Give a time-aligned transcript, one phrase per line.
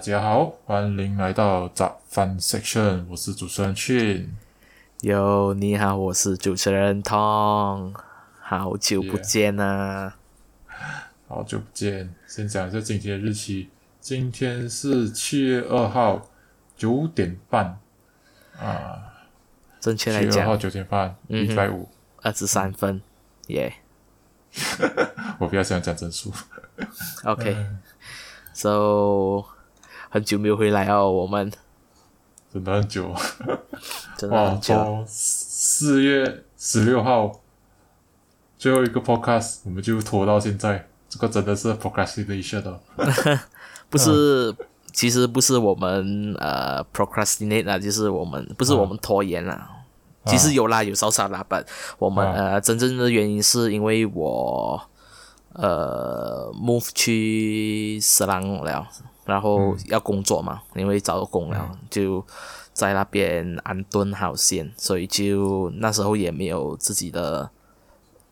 [0.00, 4.34] 家好，欢迎来到杂饭 section，我是主持人俊。
[5.02, 7.94] 哟，你好，我是主持人 Tom，
[8.40, 10.16] 好久不见啊！
[11.28, 13.68] 好久不见，先讲一下今天的日期，
[14.00, 16.30] 今天是七月二号
[16.78, 17.78] 九点半。
[18.58, 19.12] 啊，
[19.80, 21.86] 正确来七月二号，九点半，一百五。
[22.22, 23.02] 二十三分，
[23.48, 23.74] 耶、
[25.38, 26.32] 我比较喜欢讲整数
[27.24, 28.64] ，OK，so
[30.10, 31.50] 很久没有回来哦，我们
[32.52, 33.14] 真的很久。
[34.18, 34.74] 真的哇，很久。
[34.74, 37.40] 从四月十六号
[38.58, 42.80] 最后一个 podcast，我们就拖到现在，这个真的是 procrastination 的。
[43.88, 44.54] 不是，
[44.92, 49.70] 其实不是我们呃 procrastinate 啊，就是我们不是我们拖延啦。
[50.26, 51.64] 其实有啦，有少少啦，但
[51.98, 54.80] 我们、啊呃真正的原因是因为我
[55.54, 58.86] 呃 move 去斯朗了，
[59.30, 62.22] 然后要工作嘛，因为找到工了，就
[62.72, 67.48] 在那边安顿好先，所以就那时候也没有自己的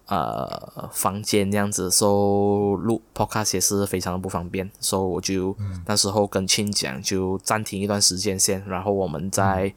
[0.07, 9.73] 呃房间这样子，所以录 podcast 也是非常的不方便，所以我就、那时候跟亲讲就暂停一段时间先，然后我们再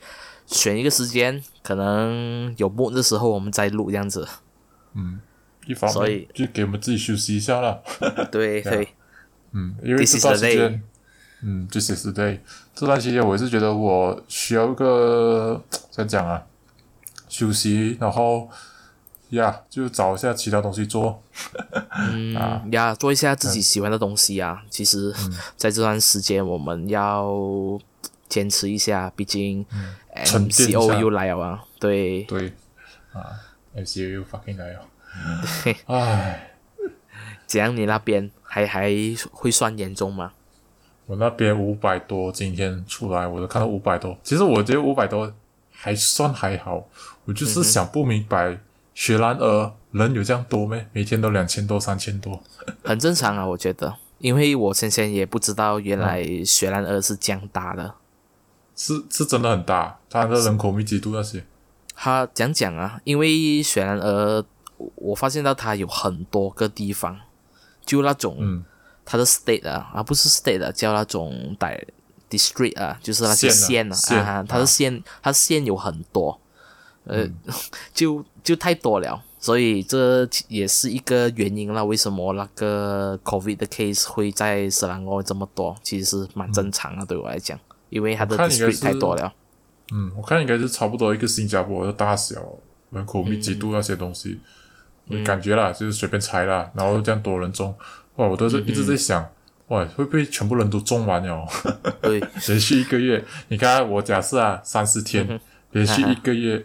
[0.47, 4.27] 选一个时间，可能有播的时候我们再录这样子。
[4.93, 5.21] 嗯。
[5.67, 7.79] 一方所以面就给我们自己休息一下啦。
[8.31, 8.87] 对 对，
[9.51, 10.83] 嗯，因为 This 这 is 段 the 时间，
[11.43, 12.39] 嗯，this is the day。
[12.75, 15.61] 这段期间我也是觉得我需要一个
[15.91, 16.43] 怎样讲啊，
[17.27, 18.49] 休息，然后
[19.29, 21.21] 呀，就找一下其他东西做。
[22.11, 22.33] 嗯
[22.71, 24.63] 呀，做一下自己喜欢的东西啊。
[24.69, 25.13] 其实，
[25.57, 27.33] 在这段时间我们要
[28.29, 29.65] 坚持一下，毕竟
[30.13, 31.63] MCO 又来了啊。
[31.79, 32.53] 对，对，
[33.13, 33.33] 啊
[33.75, 34.81] ，MCU 又 fucking 来了。
[35.87, 36.51] 唉，
[37.47, 37.75] 怎样？
[37.75, 38.91] 你那边还还
[39.31, 40.33] 会算严重吗？
[41.11, 44.17] 我那边五百多，今天出来我都看到五百多。
[44.23, 45.29] 其实我觉得五百多
[45.69, 46.81] 还算还好，
[47.25, 48.57] 我就是想不明白，
[48.93, 50.87] 雪兰莪人有这样多咩？
[50.93, 52.41] 每天都两千多、三千多。
[52.85, 57.93] 很正常啊，我觉得，因为我先前也不知道原来雪兰莪是这样大的。
[58.73, 61.43] 是是真的很大，它的人口密集度那些，
[61.93, 64.45] 他讲讲啊，因为雪兰莪，
[64.77, 67.19] 我我发现到它有很多个地方，
[67.85, 68.63] 就那种、嗯
[69.05, 71.83] 它的 state 啊，啊不是 state 啊，叫那种 di
[72.29, 73.95] district 啊，就是那些县啊，
[74.47, 76.39] 它的啊县，它县有很多，
[77.05, 77.27] 呃，
[77.93, 81.83] 就就太多了，所以这也是一个原因啦。
[81.83, 85.75] 为什么那个 COVID 的 case 会在斯兰莪这么多？
[85.83, 87.59] 其实是蛮正常的，对我来讲，
[87.89, 89.33] 因为它的 district 太多了。
[89.91, 92.41] 嗯，我看应该是差不多一个新加坡的大小，
[92.91, 94.39] 人口密集度那些东西，
[95.09, 97.75] 我感觉啦，就是随便猜啦，然后这样多人中，
[98.21, 99.27] 哇，我都是一直在想，
[99.69, 101.47] 哇，会不会全部人都中完了？
[102.01, 105.39] 对， 连续一个月，你看我假设啊，三十天，
[105.71, 106.63] 连续一个月，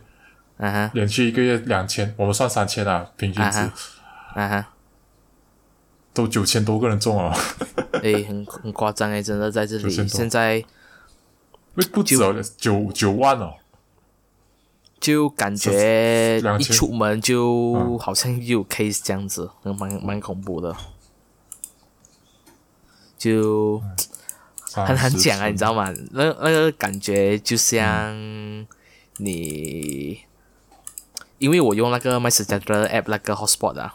[0.59, 3.73] 啊哈，连续一个月两千，我们算三千啊，平均值啊
[4.35, 4.69] 啊哈。
[6.13, 7.33] 都九千多个人中哦，
[8.03, 10.63] 诶，很很夸张诶，真的在这里，现在
[11.75, 13.55] 不不止哦，九九万哦，
[14.99, 20.75] 就感觉一出门嗯就好像又有 case 这样子，蛮蛮恐怖的，
[23.19, 23.83] 就
[24.73, 25.93] 很难讲啊，你知道吗？
[26.13, 28.15] 那那个感觉就像
[29.17, 30.21] 你，
[31.39, 33.95] 因为我用那个 MySejahtera app 那个 hotspot 啊，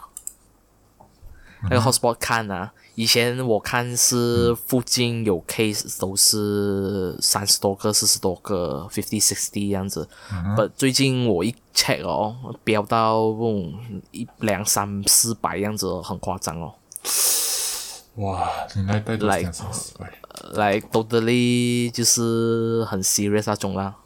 [1.70, 10.08] 那个 hotspot 看啊，以前我看是附近有 case 都是三十多个、四十多个、fifty sixty 这样子，
[10.56, 16.74] 不、最近我一 check 哦，飙到嗯一两三四百样子，很夸张哦。
[18.16, 20.12] 哇，你那一代都三十块，
[20.52, 23.96] 来 totally 就是很 serious 那种啦。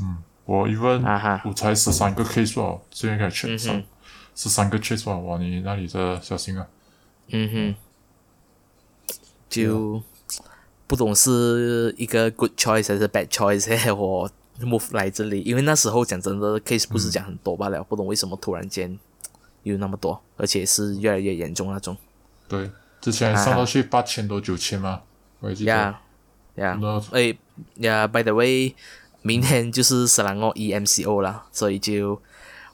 [0.00, 1.42] 嗯我 even 啊哈。
[1.44, 3.82] 我才十三个 case 哦，现在开始嗯 check 上
[4.34, 6.66] 十三个 case 哦，哇，你那里的小心啊！
[7.28, 7.74] 嗯哼，
[9.50, 10.00] 就
[10.86, 18.96] 不懂是一个 good choice 还是 bad choice，我 move 来这里，因为那时候讲真的 case 不是讲很多罢了，不懂为什么突然间
[19.64, 21.96] 有那么多，而且是越来越严重那种。
[22.46, 22.70] 对，
[23.06, 25.00] 之前上到去八千多九千嘛，
[25.38, 25.70] 我还记得。
[25.70, 26.00] 呀
[26.56, 27.36] 呀那，哎
[27.76, 28.74] 呀，by the way，
[29.22, 32.20] 明天就是斯兰奥 EMCO 了，所以就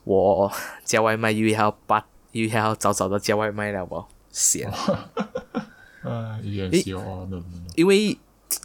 [0.05, 0.51] 我
[0.87, 4.71] 叫外卖又要八又要早早的叫外卖了我闲。
[6.03, 7.43] 啊，EMC 哦，那那
[7.77, 8.17] 因为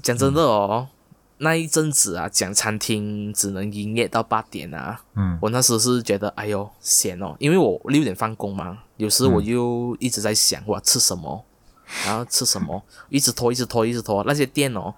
[0.01, 0.87] 讲真的哦，
[1.39, 5.37] 那一阵子啊，讲餐厅只能营业到八点啊，嗯。
[5.41, 11.43] 我那时是觉得哎呦闲哦，因为我六点放工嘛，有时我又一直在想我要吃什么，
[12.06, 14.24] 然后吃什么，一直拖，一直拖，一直拖。
[14.25, 14.94] 那些店哦，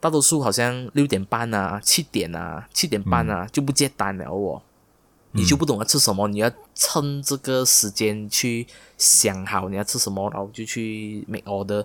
[0.00, 4.62] 大多数好像六点半啊、七点啊、七点半啊就不接单了哦。
[5.36, 8.64] 你就不懂要吃什么，你要趁这个时间去
[8.96, 11.84] 想好你要吃什么，然后就去 make order。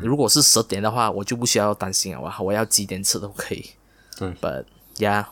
[0.00, 3.72] 如果是十点的话，我就不需要担心了，我我要几点吃都可以。
[4.16, 4.64] 对，But
[4.96, 5.26] yeah，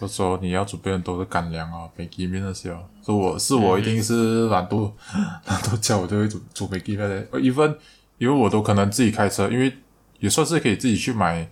[0.00, 2.84] 有时候你要准备很多的干粮啊，美鸡面那些哦。
[3.04, 4.92] 是我是我一定是懒惰，
[5.46, 7.26] 懒惰叫我就会煮煮美鸡面的。
[7.30, 7.76] 呃，even
[8.18, 9.72] 因为我都可能自己开车，因为
[10.20, 11.48] 也算是可以自己去买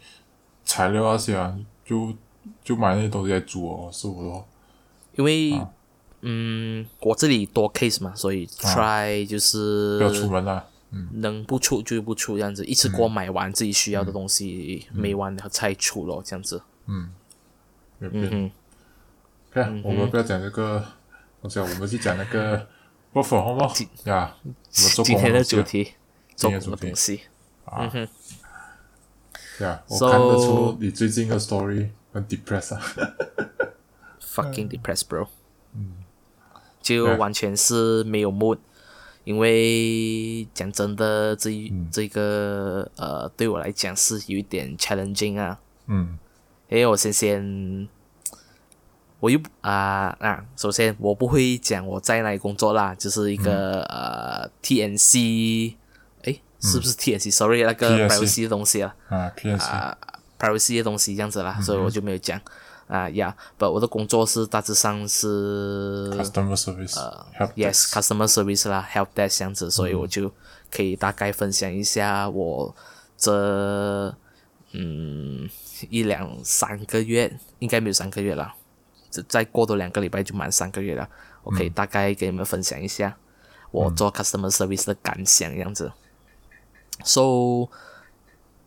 [0.64, 1.54] 材料那些啊，
[1.84, 2.12] 就
[2.62, 3.90] 就买那些东西来煮哦。
[3.92, 4.44] 是我的话，
[5.16, 5.58] 因为、
[6.22, 10.64] 嗯，我这里多 case 嘛，所以 try 就是不要出门啦。
[11.14, 16.62] 能不出就不出，这样子一次过买完自己需要的东西，没完了才出咯，这样子。
[17.98, 18.28] 没有变。
[18.32, 18.50] 嗯
[19.50, 20.84] 看，我们不要讲这个
[21.40, 22.66] 东西啊，我们去讲那个
[23.12, 23.72] work from home 哦
[24.04, 24.34] 呀。
[24.68, 25.92] 今天的主题，
[26.34, 27.20] 做工今天的主题的东西。
[27.64, 27.88] 啊，
[29.56, 32.82] 对啊，我 So- 看得出你最近的 story 很 depressed 啊。
[34.20, 35.28] fucking depressed, bro。
[36.82, 38.58] 就完全是没有 mood，
[39.22, 45.60] 因为讲真的，这一、这个呃，对我来讲是有一点 challenging 啊。
[45.86, 46.18] 嗯
[46.68, 47.88] 因为我先先，
[49.20, 55.74] 我又不啊啊，首先我不会讲我在哪里工作啦，就是一个、呃 TNC，
[56.22, 58.94] 诶，是不是 TNC？Sorry，、那个 privacy 的东西啊。
[59.08, 59.96] 啊，PNC 啊、
[60.38, 62.40] privacy 的东西这样子啦，所以我就没有讲。
[62.86, 63.34] 啊呀。
[63.56, 70.30] 不，我的工作是大致上是 customer service，呃，help，yes，customer service 啦，help desk 这样子，所以我就
[70.70, 72.74] 可以大概分享一下我
[73.16, 74.14] 这
[74.76, 75.48] 嗯
[75.88, 78.54] 一两三个月，应该没有三个月了，
[79.10, 81.08] 这再过多两个礼拜就满三个月了。
[81.44, 83.16] 我可以大概给你们分享一下
[83.70, 85.92] 我做 customer service 的感想这样子。
[87.04, 87.68] So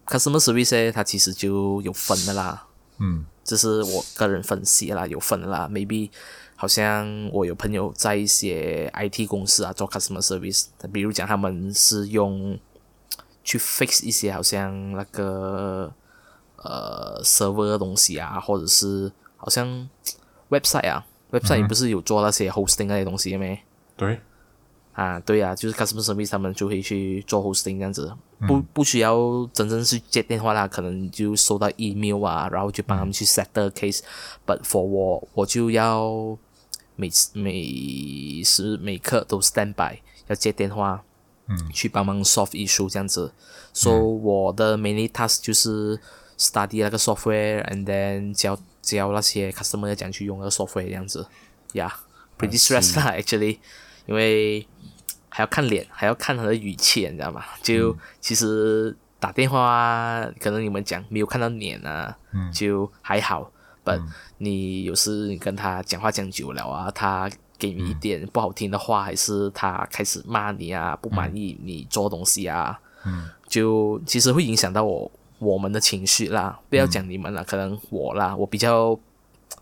[0.05, 2.67] customer service 呢，它其实就有分的啦。
[2.99, 5.69] 嗯这是我个人分析啦，有分的啦。
[5.71, 6.09] Maybe
[6.55, 12.59] 好像我有朋友在一些 IT 公司啊做 customer service，比如讲他们是用
[13.47, 15.89] 去 fix 一些好像那个
[16.57, 19.89] 呃 server 的东西啊，或者是好像
[20.49, 23.63] website 啊，website 你不是有做那些 hosting 那些东西没？
[23.95, 24.19] 对，
[24.91, 28.13] 啊，对啊，就是 customer service 他们就会去做 hosting 这样子，
[28.45, 34.01] 不不需要真正是接电话啦，可能就收到 email 啊，然后就帮他们去 set the case。
[34.45, 36.37] But for 我，我就要
[36.97, 41.05] 每次每时每刻都 stand by，要接电话，
[41.47, 43.33] 嗯，去帮忙 solve issue 这样子。
[43.73, 45.99] So、我的 mainly task 就是
[46.37, 51.27] study 那个 software，and then 教教那些 customer 要怎样去用那个 software 这样子。
[51.73, 53.59] Yeah，pretty stressed 啦，actually，
[54.05, 54.67] 因为
[55.29, 57.43] 还要看脸，还要看他的语气，你知道吗？
[57.61, 63.51] 就、其实打电话，可能你们讲没有看到脸啊，嗯就还好。
[63.85, 64.01] but、
[64.39, 73.29] 你有时你跟他讲话讲久了啊，他给你一点不好听的话，还是他开始骂你啊，不满意你做东西啊，嗯。
[73.47, 75.09] 就其实会影响到我
[75.39, 76.59] 我们的情绪啦。
[76.69, 78.99] 不要讲你们了，可能我啦，我比较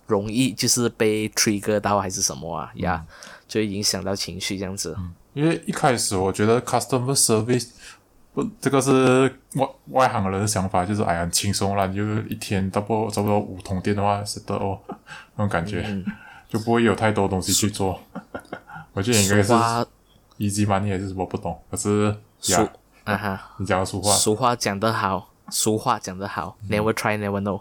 [0.07, 3.05] 容易就是被 trigger 到还是什么啊呀
[3.47, 4.97] 就会影响到情绪这样子。
[5.33, 7.69] 因为一开始我觉得 customer service
[8.33, 14.79] 不，这个是外外行人的想法，就是哎呀很轻松啦，你就一天差不多差不多五通电话是的哦，
[15.35, 15.85] 那种感觉、
[16.55, 17.99] 就不会有太多东西去做。
[18.93, 19.51] 我觉得应该是
[20.37, 27.59] easy 还是什么不懂，可是俗呀，啊哈，你讲的俗话俗话讲得好，俗话讲得好、n e v e r try never know。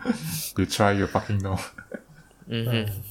[0.56, 1.58] you try you fucking know，
[2.46, 2.86] 嗯哼。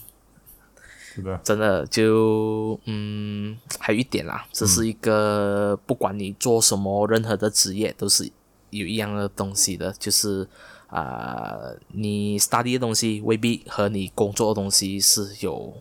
[1.15, 8.31] 是的，真的就嗯，还有一点啦，这是一个、不管你做什么，任何的职业都是
[8.69, 10.47] 有一样的东西的，就是
[10.89, 15.75] 啊、你 study 的东西未必和你工作的东西是有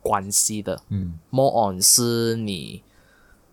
[0.00, 0.80] 关系的。
[0.90, 2.82] 嗯，more on 是你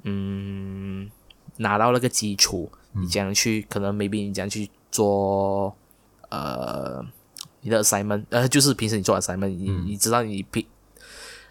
[0.03, 1.10] 嗯
[1.58, 5.75] 拿到那个基础，你这样去，可能 maybe 你这样去做
[6.29, 7.03] 呃
[7.62, 10.63] 你的 assignment，呃就是平时你做 assignment，你、你知道你平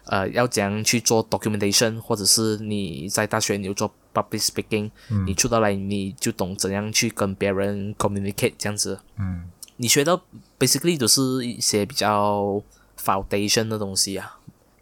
[0.05, 4.89] 呃要怎样去做 documentation，或者是你在大学你有做 public speaking，、
[5.25, 8.99] 你出到来你就懂怎样去跟别人 communicate 这样子。
[9.17, 10.19] 嗯你学到
[10.57, 12.59] basically 都是一些比较
[12.99, 14.39] foundation 的东西啊，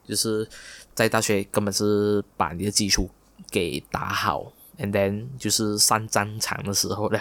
[0.08, 0.48] 就是
[0.94, 3.10] 在大学根本是把你的基础
[3.52, 7.20] 给打好，and then 就是上战场的时候了。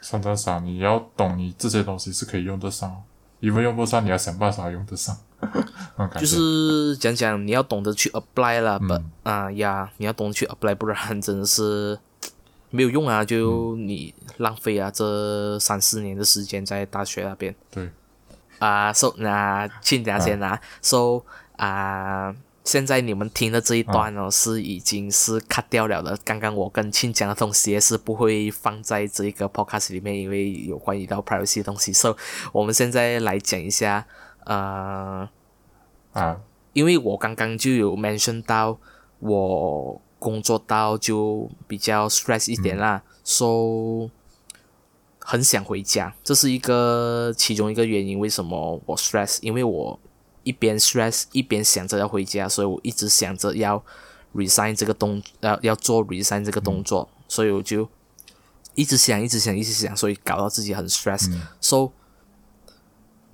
[0.00, 3.02] 上战场你要懂你这些东西是可以用得上，
[3.40, 5.14] 因为用不上你要想办法用得上。
[6.20, 11.98] 就是讲讲你要懂得去 apply 啦，不、嗯啊呀，你要懂得去 apply，不然真的是
[12.70, 17.90] 没有用啊，就你浪费啊这三四年的时间在大学那边对，
[18.58, 18.92] 啊。
[18.92, 21.22] so 那亲家先啊，so
[21.56, 22.34] 啊。
[22.64, 26.18] 现在你们听的这一段哦，是已经是 cut 掉了的。
[26.24, 31.92] 刚刚我跟亲讲的东西也是不会放在这个 podcast 里面，因为有关于到 privacy 的东西。
[31.92, 32.16] So
[32.52, 34.06] 我们现在来讲一下，
[34.44, 35.28] 呃，
[36.12, 36.40] 啊，
[36.72, 38.78] 因为我刚刚就有 mention 到
[39.20, 44.08] 我工作到就比较 stress 一点啦、so
[45.26, 48.18] 很想回家，这是一个其中一个原因。
[48.18, 49.38] 为什么我 stress？
[49.40, 49.98] 因为我
[50.42, 53.82] 一边 stress 一边想着要回家，所以我一直想着要
[54.34, 57.88] resign 这个动，要要做 resign 这个动作，所以我就
[58.74, 61.90] 一直想，一直想，一直想，所以搞到自己很 stress、so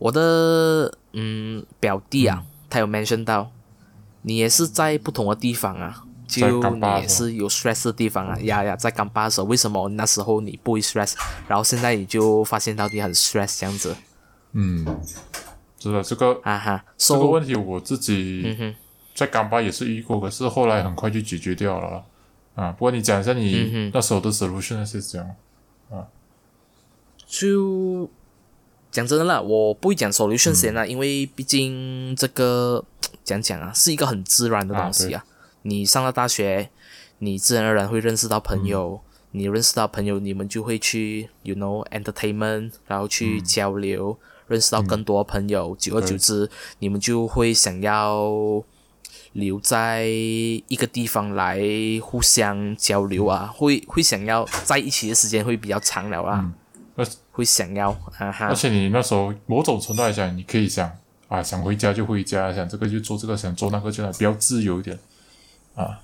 [0.00, 3.52] 我的嗯表弟啊，他有 mention 到，
[4.22, 11.14] 你也是在不同的地方啊，在就你也是有 stress 的地方啊，呀呀，在港巴的时候，为什么那时候你不会 stress，
[11.46, 13.94] 然后现在你就发现到你很 stress 这样子，
[14.52, 14.84] 嗯，
[15.78, 18.74] 是的，这个哈哈这个问题我自己
[19.14, 22.04] 在港巴也是遇过，可是后来很快就解决掉了啦。
[22.54, 22.72] 啊。
[22.72, 25.28] 不过你讲一下嗯你那时候的 solution 是怎样？
[25.90, 26.08] 啊？
[27.26, 28.08] 就
[28.90, 32.84] 讲真的啦，我不会讲 solution 先嗯，因为毕竟这个
[33.24, 35.24] 讲讲啊，是一个很自然的东西啊。
[35.62, 36.70] 你上了大学，
[37.18, 44.18] 你自然而然会认识到朋友，嗯你认识到朋友，你们就会去，you know entertainment，然后去交流，
[44.48, 45.76] 认识到更多朋友。
[45.78, 48.64] 久而久之，你们就会想要
[49.34, 51.62] 留在一个地方来
[52.02, 56.52] 互相交流啊，会会想要在一起的时间会比较长了啊。
[56.96, 58.46] 而会想要啊哈。
[58.46, 60.90] 而，且你那时候某种程度来讲，你可以想
[61.28, 64.98] 啊，想回家就回家，想这个就做这个，想做那个就那，比较自由一点
[65.74, 66.00] 啊。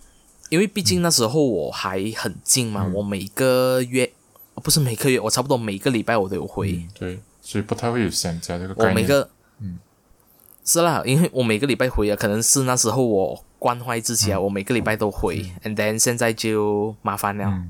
[0.49, 2.73] 因为毕竟那时候我还很近嗯。
[2.73, 4.11] 嘛，我每个月
[4.55, 8.91] 不是每个月，我差不多每个礼拜我都有回，嗯，对，所以不太会有想家这个概念。
[8.91, 9.29] 我每个
[9.61, 9.79] 嗯。
[10.65, 17.63] 是啦，因为我每个礼拜回啊，可能是那时候我关怀自己啊，我每个礼拜都回，and then 现在就麻烦了。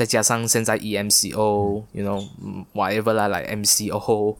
[0.00, 4.34] 嗯再加上现在 E EMCO，you know 嗯 whatever 啦，来 MCO、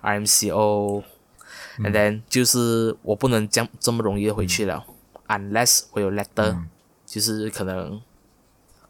[0.00, 4.82] RMCO，and then 就是我不能这样这么容易的回去了、
[5.28, 6.56] u n l e s s 我有 letter，、
[7.04, 8.00] 就是可能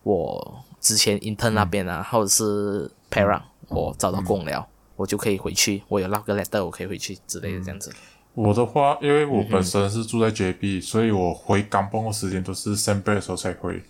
[0.04, 4.64] 我之前 intern 那边啊，或者是 parent，我找到工了，
[4.94, 7.92] 我就可以回去，我有那个 letter，我可以回去之类的这样子。
[8.34, 13.82] 我的话，因为嗯我本身是住在 JB，、所以我回港崩的时间都是 s e 的时候才回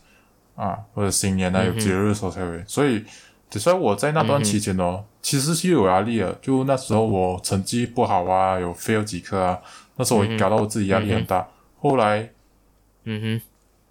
[0.54, 3.04] 啊，或者新年嗯啊有节日的时候才回，所以
[3.50, 6.32] 只算我在那段期间哦，其实是有压力的。
[6.40, 9.58] 就那时候我成绩不好啊，有 fail 几科啊，
[9.96, 11.46] 那时候我搞到我自己压力很大。
[11.78, 12.30] 后来
[13.04, 13.42] 嗯哼，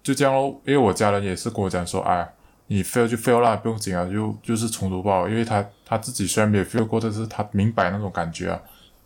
[0.02, 2.26] 就这样咯，因为我家人也是跟我讲说，哎，
[2.66, 8.60] 你 fail 就 fail 啦，不用紧啊，就就是重读报，因为他他自己虽然没有 fail 过，但是他明白那种感觉啊，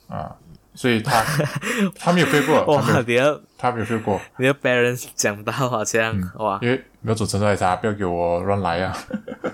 [0.08, 0.36] 啊，
[0.74, 1.24] 所以他
[1.98, 8.92] 他没有 fail 过，哇，有你的他没有 fail 过，你的 parents 讲到好像、哇，因为没有准程度来他不要给我乱来啊，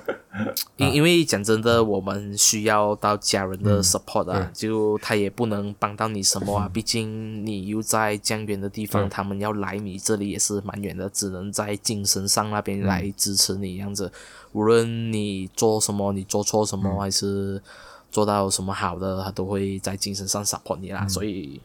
[0.78, 14.10] 因因为讲真的，我们需要到家人的 support 啊，嗯就他也不能帮到你什么啊， 毕竟你又在这样远的地方，他们要来你这里也是蛮远的，只能在精神上那边来支持你这样子。
[14.52, 17.62] 无论你做什么，你做错什么，还是
[18.10, 21.06] 做到什么好的，他都会在精神上 support 你啦。
[21.06, 21.60] 所以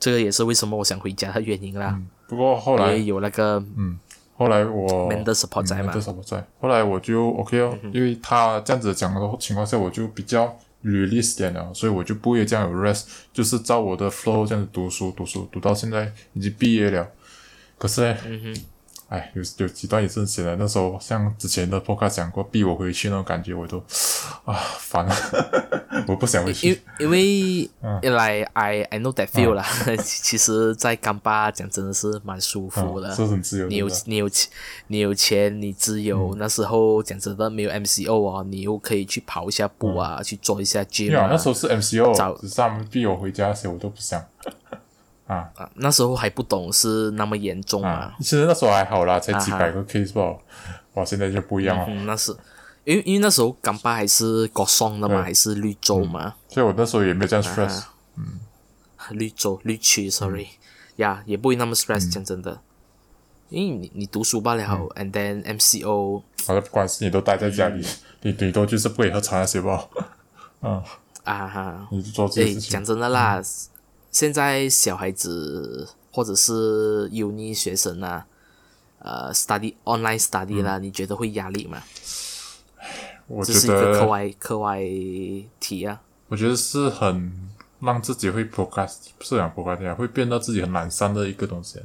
[0.00, 3.62] 这个也是为什么我想回家的原因啦，不过后来也有那个
[4.36, 5.92] 后来我 mental support 在嘛。
[5.92, 6.00] 嗯。
[6.00, 17.08] mental support 在，后来我就 OK 哦，因为他这样子讲的情况下，我就比较 release 点了，所以我就不会这样有 rest，就是照我的 flow 这样子读书读书读到现在已经毕业了，
[17.78, 18.56] 可是呢，嗯
[19.12, 23.76] 哎，有有几段也是很闲的，那时候像之前的 podcast 讲过，逼我回去那种感觉，我都
[24.46, 25.14] 啊烦了，
[26.08, 26.82] 我不想回因去。
[26.98, 29.62] 因为嗯来 I I know that feel 啦，
[30.02, 33.08] 其实，在干巴讲真的是蛮舒服的。
[33.10, 34.50] 嗯是很自由的，你有你有钱，
[34.86, 36.34] 你有钱，你自嗯由。
[36.38, 41.28] 那时候讲真的没有 MCO 啊，你又可以去跑一下步啊，去做一下 gym 对啊，啊。
[41.30, 44.24] 那时候是 MCO，早只是他们逼我回家，所以我都不想。
[45.26, 50.36] 啊啊那时候还不懂是那么严重啊啊。，其实那时候还好啦，才几百个 case 吧。
[50.94, 51.84] 哇，现在就不一样了。
[51.88, 52.36] 嗯，那是
[52.84, 57.84] 因为因为那时候干巴还是国松的嘛，还是绿洲嘛，所以我那时候也没有这样 stress。
[58.16, 58.40] 嗯
[59.10, 60.46] 绿洲绿区，sorry，
[60.96, 62.60] 呀，也不会那么 stress，讲真的。
[63.48, 64.62] 因为你你读书罢了
[64.94, 67.84] ，and then MCO 好像不管是你都待在家里，
[68.22, 69.86] 你顶多就是不可以喝茶那些吧。
[70.62, 70.80] 嗯，
[71.24, 72.84] 啊哈，你就做这诶，些事情讲。
[72.84, 73.42] 真的啦，
[74.12, 78.26] 现在小孩子或者是 uni 学生啊，
[78.98, 81.82] 呃，study online study 啦，你觉得会压力吗？
[83.26, 84.82] 我觉得是一个课，外课外
[85.58, 85.98] 题啊。
[86.28, 87.50] 我觉得是很
[87.80, 91.80] 让自己会 procrast，不是讲 procrast，会变到自己很懒散的一个东西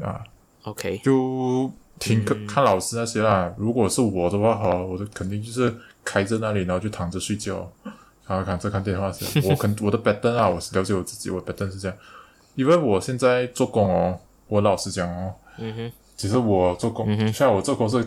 [0.00, 0.24] 啊。
[0.62, 3.54] OK，就听课、看老师那些啦。
[3.58, 7.70] 如果是我的话，好，我的肯定就是开在那里，然后就躺着睡觉，
[8.28, 9.40] 然后看这看电话是。
[9.48, 11.96] 我肯我的 pattern 啊，我是了解我自己，我的 pattern 是这样。
[12.54, 14.18] 因为我现在做工哦，
[14.48, 18.06] 我老实讲哦，嗯哼，其实我做工，像我做工是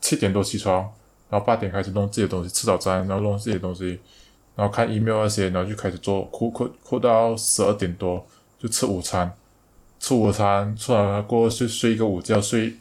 [0.00, 0.80] 七点多起床，
[1.28, 4.00] 然后八点开始弄自己的东西，吃早餐，然后弄自己的东西，
[4.56, 8.26] 然后看 email 那些，然后就开始做，哭哭哭到十二点多
[8.58, 9.30] 就吃午餐，
[10.00, 12.74] 吃午餐吃完了过后睡睡一个午觉，睡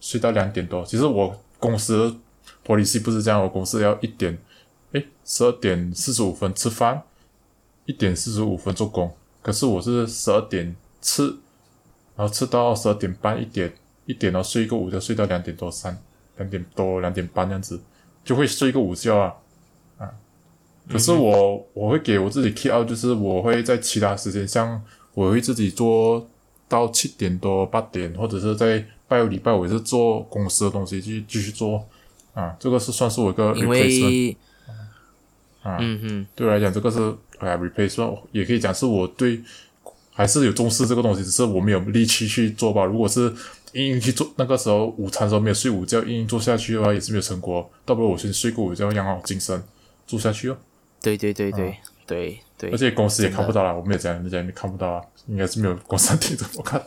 [0.00, 0.82] 睡到两点多。
[0.86, 2.16] 其实我公司
[2.66, 4.38] policy 不是这样，我公司要一点，诶，
[5.24, 7.02] 十二点四十五分吃饭，
[7.86, 11.36] 一点四十五分做工，可是我是十二点吃。
[12.14, 13.72] 然后吃到十二点半一点
[14.04, 15.98] 一点，然后睡一个午觉，睡到两点多三
[16.36, 17.80] 两点多两点半这样子，
[18.22, 19.34] 就会睡一个午觉啊
[19.96, 20.12] 啊。
[20.90, 24.80] 可是我、我会给我自己 keep out，就是我会在其他时间，像
[25.14, 26.28] 我会自己做
[26.68, 31.82] 到七点多八点，或者是在拜六礼拜我也是做公司的东西继续继续做
[32.34, 34.04] 啊，这个是算是我一个因 replacement。
[34.04, 34.36] 为
[35.62, 36.98] 啊嗯哼，对我来讲，这个是
[37.38, 39.40] 哎 replacement，也可以讲是我对
[40.12, 42.84] 还是有重视这个东西，只是我没有力气去做吧。
[42.84, 43.32] 如果是
[43.72, 47.70] 硬硬去做，那个时候午餐的时候没有睡午觉，硬硬做下去的话，也是没有成果。
[47.84, 49.62] 倒不如我先睡个午觉，养好精神，
[50.06, 50.56] 做下去哦。
[51.00, 51.76] 对对对对
[52.06, 56.80] 对对而，且公司也看不到了，我没有讲，人家也看不到啊，应该是没有公司听着我看。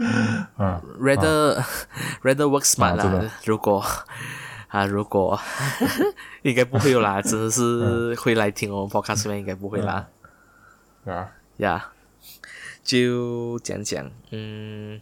[0.56, 1.62] 啊，rather
[2.22, 3.30] rather work smart 啦。
[3.44, 3.84] 如果
[4.70, 5.38] 啊，如果
[6.42, 9.36] 应该不会有啦，真的是会来听我们 podcast 吗？
[9.36, 10.08] 应该不会啦。
[11.04, 11.92] 啊，呀
[12.82, 15.00] 就讲讲，嗯，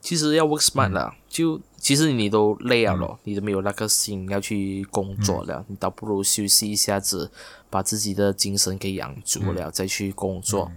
[0.00, 7.30] 其实要 work smart 啦，就其实你都累了咯，你都没有那个心要去工作了，你倒不如休息一下子，
[7.68, 10.70] 把自己的精神给养足了，再去工作。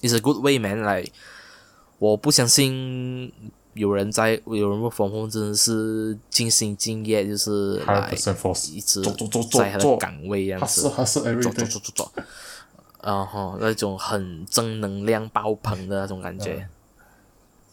[0.00, 0.82] It's a good way, man.
[0.82, 1.04] 来，
[1.98, 3.32] 我不相信
[3.78, 10.82] 有人在有人 work from home 真的是尽心尽业，就是还来一直在他的做，岗位这样子。
[10.82, 11.92] 做做做做。
[11.94, 12.12] 做，
[13.00, 16.68] 然后那种很正能量爆棚的那种感觉，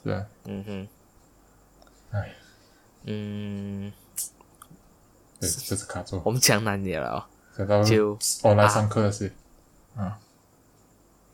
[0.04, 0.88] 是啊，嗯哼，
[2.12, 2.36] 唉，
[3.06, 3.92] 嗯，
[5.40, 7.28] 对，这是卡住，我们讲难点了
[7.84, 8.68] 就 online 啊。
[8.68, 9.32] 上课那些，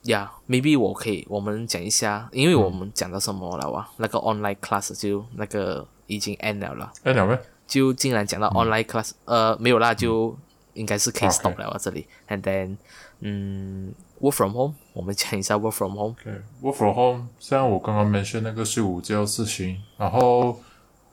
[0.04, 3.88] 呀、yeah,，maybe 我可以我们讲一下，因为我们讲到什么了哇？
[3.98, 10.36] 那个 online class 就那个已经 end 了啦，哎，两位，就竟然讲到 online class，、呃，没有啦，就
[10.74, 12.76] 应该是可以 stop 了啊这里，and then，
[13.20, 16.34] 嗯，work from home，我们讲一下 work from home，对
[16.64, 20.60] ，work from home，像我刚刚 mention 那个睡午觉事情，然后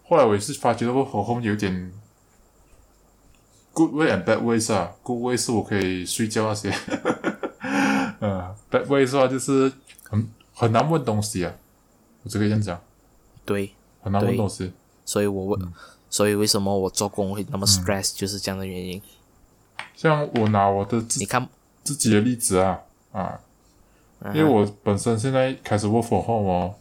[0.04, 1.92] 后来我也是发觉 work from home 有点
[3.74, 7.37] good way and bad ways 啊，good way 是我可以睡觉那些，嗯
[8.70, 9.72] ，bad way 的话就是
[10.08, 11.52] 很很难问东西啊，
[12.22, 12.80] 我只可以这样讲，
[13.44, 14.72] 对，很难问东西，
[15.04, 15.72] 所以我问，
[16.10, 17.60] 所以为什么我做工会那嗯。
[17.60, 19.00] 么 stress，、就是这样的原因。
[19.94, 21.48] 像我拿我的自你看，
[21.82, 22.80] 自己的例子啊
[23.12, 23.40] 啊，
[24.20, 24.34] 嗯。
[24.36, 26.74] 因为我本身现在开始 work from home 哦，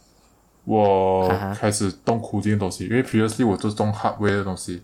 [0.64, 4.82] 我开始动苦这些东西，因为 previously 我都是动 hardware 的东西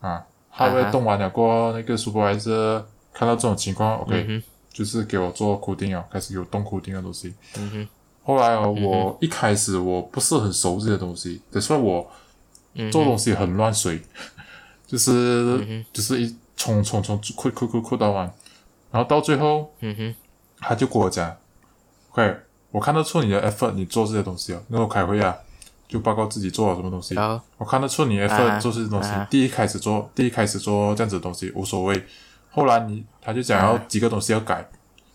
[0.00, 7.34] 啊啊，hardware 动完了过后，那个 supervisor 看到这种情况，OK，、嗯就是给我做 coding 啊，开始有动 coding 的东西。
[7.58, 7.88] 嗯哼，
[8.22, 12.08] 后来哦，我一开始我不是很熟这些东西，所以我
[12.74, 14.00] 嗯做东西很乱水，
[14.86, 18.32] 就是、就是一冲冲冲，哭哭哭哭到完，
[18.90, 20.14] 然后到最后嗯哼，
[20.60, 21.36] 他就跟我讲
[22.12, 22.36] ，OK，
[22.70, 24.62] 我看得出你的 effort，你做这些东西哦。
[24.68, 25.36] 那我开会啊，
[25.88, 27.16] 就报告自己做了什么东西。
[27.58, 29.08] 我看得出你 effort 做这些东西。
[29.08, 32.04] 啊第一开始做，第一开始做这样子的东西无所谓。
[32.50, 33.84] 后来你他就讲要啊。
[33.88, 34.68] 几个东西要改，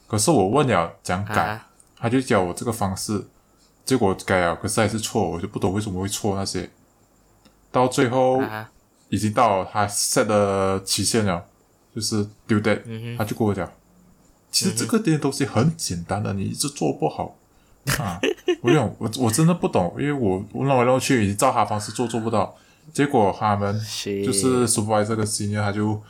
[0.07, 1.67] 可是我问了讲改，啊。
[1.97, 3.25] 他就教我这个方式，
[3.83, 6.69] 结果改了，可是还是错，我就不懂为什么会错那些。
[7.71, 8.71] 到最后啊。
[9.09, 11.45] 已经到了他 set 的期限了，
[11.95, 13.71] 就是 due date，、嗯他就跟我讲，
[14.51, 17.35] 其实这个点东西很简单的，你一直做不好。
[17.99, 18.19] 啊。
[18.61, 22.55] 我用我我真的不懂，因为我我弄来弄去，已经照他方式做做不到，
[22.91, 23.73] 结果他们
[24.25, 26.01] 就是 supervisor 这个 senior 他就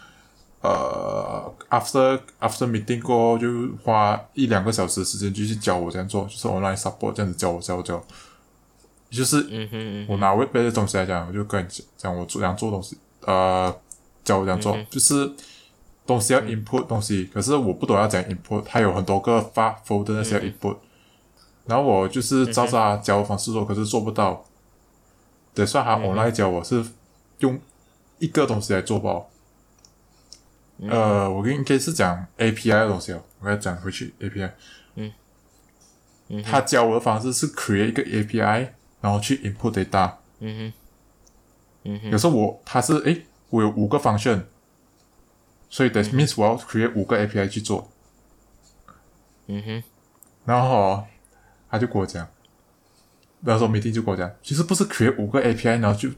[0.65, 3.47] 呃 after after meeting 过后就
[3.83, 8.01] 花一两个小时的时间就去教我这样做，就是 online support 这样子教我教我教，
[9.11, 13.73] 就是嗯哼嗯我拿 web 的东西来讲，我就跟你讲我做怎样做东西，呃，
[14.23, 15.31] 教我怎样做，就是
[16.05, 20.77] 东西要 input 东西，可是我不懂要怎样 input，它有很多个发 folder 那些要 input，、
[21.65, 24.43] 然后我就是照着他教的方式做，可是做不到。
[25.53, 26.85] 得算他 online 教我是
[27.39, 27.57] 用
[28.19, 28.99] 一个东西来做
[30.79, 30.87] 吧。
[30.89, 34.51] 呃，我应该是讲 API 的东西哦，我要讲回去 API。
[34.95, 40.11] 嗯他教我的方式是 create 一个 API，然后去 input data。
[40.39, 40.73] 嗯哼，
[41.83, 44.41] 嗯哼，有时候我他是诶，我有五个 function，
[45.69, 47.91] 所以 that means 我要 create 五个 API 去做。
[49.45, 49.83] 嗯哼，
[50.45, 51.07] 然后哦
[51.69, 52.27] 他就跟我讲，
[53.41, 56.09] 那时候 meeting 就跟我讲，其实不是 create 五个 API，然后就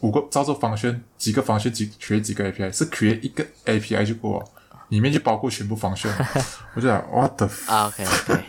[0.00, 4.44] 五个照作方程几个方程几学几个 api 是可以一个 api 就够了
[4.88, 6.12] 里面就包括全部方程
[6.74, 8.44] 我就想我的 ok ok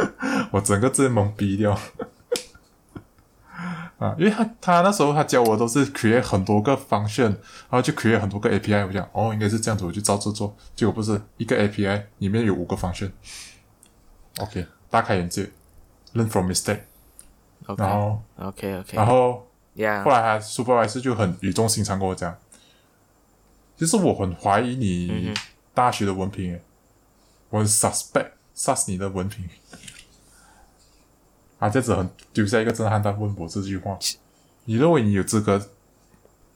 [0.52, 1.78] 我整个直接懵逼掉。
[3.98, 7.34] 啊因为他他那时候他教我都是 create 很多个方式然
[7.70, 13.12] 后就 create 很多个 api 我想哦应该是这样子我就照着做结果不是一个 api 里面有五个方式
[14.40, 15.50] ok 大开眼界
[16.14, 16.82] learn from mistake
[17.76, 19.47] 然后 ok ok 然后
[20.04, 22.36] 后来他 supervisor 就很语重心长跟我讲，
[23.78, 25.34] 其实我很怀疑你
[25.74, 26.64] 大学的文凭，诶，
[27.50, 29.48] 我很 suspect sus 你的文凭。
[31.60, 33.98] 啊，这样子很丢下一个震撼弹问我这句话，
[34.66, 35.60] 你认为你有资格？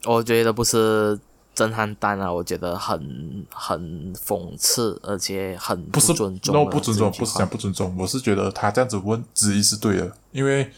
[0.06, 1.20] 我觉得不是
[1.56, 10.72] 震撼弹啊，我觉得很很讽刺，而且很不是尊重 no 不尊重，不是讲不尊重，我是觉得他这样子问质疑是对的，因为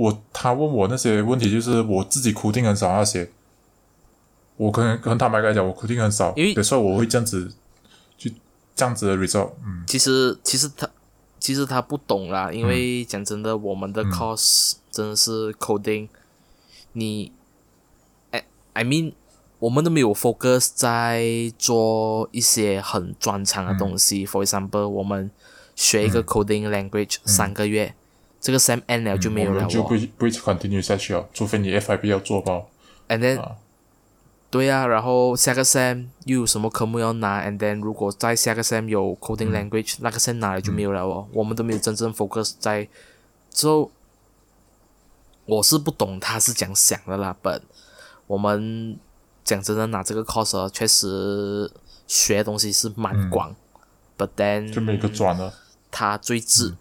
[0.00, 3.30] 我他问我那些问题，就是我自己苦定很少那些，
[4.56, 7.52] 我可能很坦白跟你讲，我苦定很少，因为有时候我会这样子，
[8.16, 8.30] 就
[8.74, 10.88] 这样子的 result，嗯，其实其实他
[11.38, 16.08] 其实他不懂啦，因为讲真的，我们的 course 真的是 coding，
[16.92, 17.32] 你
[18.30, 19.12] ，I I mean，
[19.58, 24.26] 我们都没有 focus 在做一些很专长的东西。
[24.26, 25.30] For example，我们
[25.76, 27.94] 学一个 coding language 三个月，
[28.40, 29.88] 这个 Sam end 了就没有了哦我们就不。
[29.90, 32.68] 会不会 continue 下去了，除非你 FIB 要做包
[33.08, 33.56] ，And then，、啊。
[34.50, 41.28] 对呀、然后下个 Sam 又有什么科目要拿，and then 如果在下个 Sam 有 coding language，、那个 Sam 拿了就没有了哦。
[41.32, 42.88] 我们都没有真正 focus 在，
[43.52, 43.92] 之后
[45.44, 47.60] 我是不懂他是讲想的啦，but
[48.26, 48.98] 我们
[49.44, 51.70] 讲真的拿这个 course 哦确实
[52.08, 53.54] 学的东西是蛮广、
[54.16, 55.54] b u t then 就没有一个转了，
[55.92, 56.74] 他最致，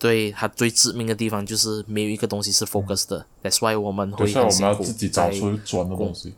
[0.00, 6.34] 对它最致命的地方就是没有一个东西是 focus 的、t h a t s why 我们对，所以我们会很辛苦要自己找出转的东西。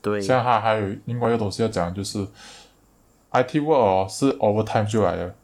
[0.00, 0.20] 对。
[0.20, 2.24] 像他还有另外一个东西要讲，就是
[3.32, 5.34] IT work 哦是 overtime 就来了，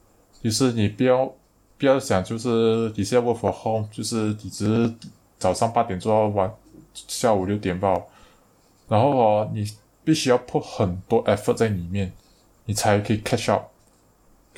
[0.40, 1.27] 就是你不要
[1.77, 4.94] 不要想，就是你现在 work from home，就是你只是
[5.40, 6.55] 早上八点做到晚
[6.94, 8.01] 下午六点吧，
[8.87, 9.68] 然后哦你
[10.05, 12.12] 必须要 put 很多 effort 在里面，
[12.66, 13.64] 你才可以 catch up。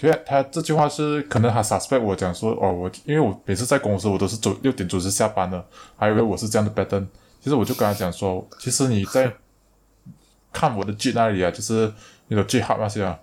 [0.00, 5.62] 可是他这句话是可能他 suspect 我讲说哦我因为我每次在公司我都是准六点准时下班的，
[5.96, 7.06] 还以为我是这样的 pattern。
[7.40, 9.32] 其实我就跟他讲说，其实你在
[10.52, 11.92] 看我的 G 那里啊，就是
[12.28, 13.18] 你的 G hub 那些啊，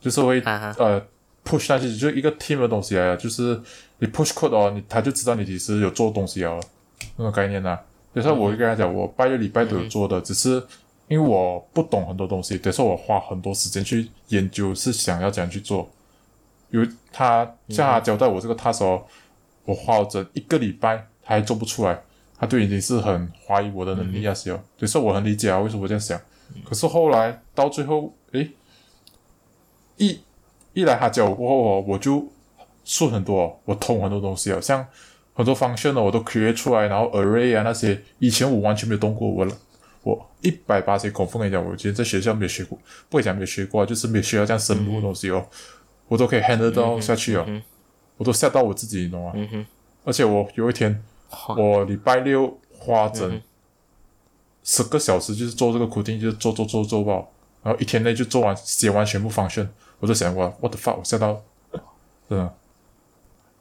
[0.00, 1.00] 就是会、啊呃
[1.44, 3.60] push 那些，就一个 team 的东西啊，就是
[3.98, 6.60] 你 push code 哦，你他就知道你其实有做东西哦，
[7.16, 7.80] 那种概念啊。
[8.12, 10.62] 有时候我会跟他讲，我拜六礼拜都有做的，只是
[11.10, 15.90] 因为我不懂很多东西，等于说我花很多时间去研究，是想要怎样去做。
[16.68, 19.02] 有他像他交代我这个 task 哦，
[19.64, 22.00] 我花了整一个礼拜，他还做不出来，
[22.38, 24.60] 他就已经是很怀疑我的能力啊些哦。
[24.78, 26.20] 所以说我很理解啊，为什么我这样想。
[26.64, 28.48] 可是后来到最后，诶，
[29.96, 30.20] 一
[30.74, 32.24] 一来他教我过后哦，我就
[32.84, 34.86] 顺很多、哦，我通很多东西哦，像
[35.34, 39.44] 很多 function 呢，我都 create 出来，然后 array 啊那些，以前我完全没有动过，我
[40.02, 45.46] 我一百八十孔风跟你讲，我以前在学校没有学过，不会讲没有学过啊，就是没有学到这样深入的东西哦，
[46.08, 47.46] 我都可以 handle 到下去哦，
[48.16, 49.32] 我都吓到我自己，你懂吗？
[49.34, 49.66] 嗯，
[50.04, 51.02] 而且我有一天，
[51.56, 53.40] 我礼拜六花整
[54.62, 57.22] 十个小时，就是做这个 coding，就是做做做做吧，
[57.62, 61.42] 然后一天内就做完写完全部 function，我就想哇，what the fuck，我吓到，
[62.28, 62.54] 真的，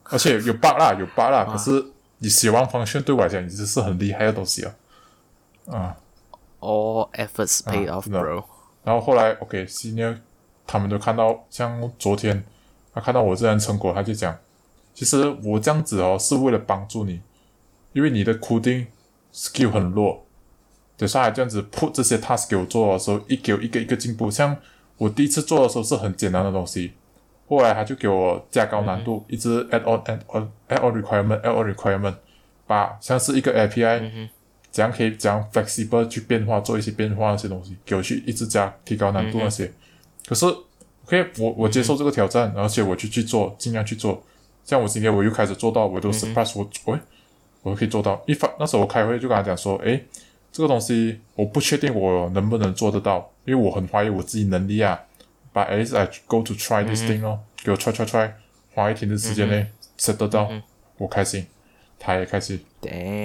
[0.04, 1.86] 而且有 bug 啦，有 bug 啦，可是
[2.20, 4.76] 你写完 function 对我来讲已经是很厉害的东西了，
[5.68, 5.96] 啊、
[6.60, 8.44] all efforts paid off, bro。
[8.84, 10.18] 然后后来，OK，senior、
[10.66, 12.44] 他们都看到，像昨天
[12.94, 14.38] 他看到我这样成果，他就讲，
[14.94, 17.22] 其实我这样子哦是为了帮助你，
[17.94, 18.88] 因为你的 coding
[19.34, 20.26] skill 很弱，
[20.98, 24.32] 等下来这样子 put 这些 task 给我做的时候，一给我一个一个进步。
[24.32, 24.56] 像
[24.98, 26.94] 我第一次做的时候是很简单的东西，
[27.48, 32.16] 后来他就给我加高难度，一直 add on add on add on requirement add on requirement，
[32.66, 34.30] 把像是一个 API、
[34.72, 39.72] 怎样可以怎样 flexible 去变化，做一些变化那些东西，给我去一直加提高难度那些。
[40.28, 40.46] 可是
[41.06, 44.24] ，OK，我我接受这个挑战，而且我去去做，尽量去做。
[44.64, 47.00] 像我今天我又开始做到，我都 surprise 我，喂，
[47.64, 48.22] 我可以做到。
[48.28, 50.06] 一发那时候我开会就跟他讲说，诶，
[50.52, 55.00] 这个东西我不确定我能不能做得到，因为我很怀疑我自己能力啊。
[55.52, 58.32] But at least I go to try this thing 哦，给我 try try try，
[58.76, 59.66] 花一天的时间内
[59.98, 60.48] set 得到，
[60.98, 61.48] 我开心，
[62.00, 62.60] 他也开心，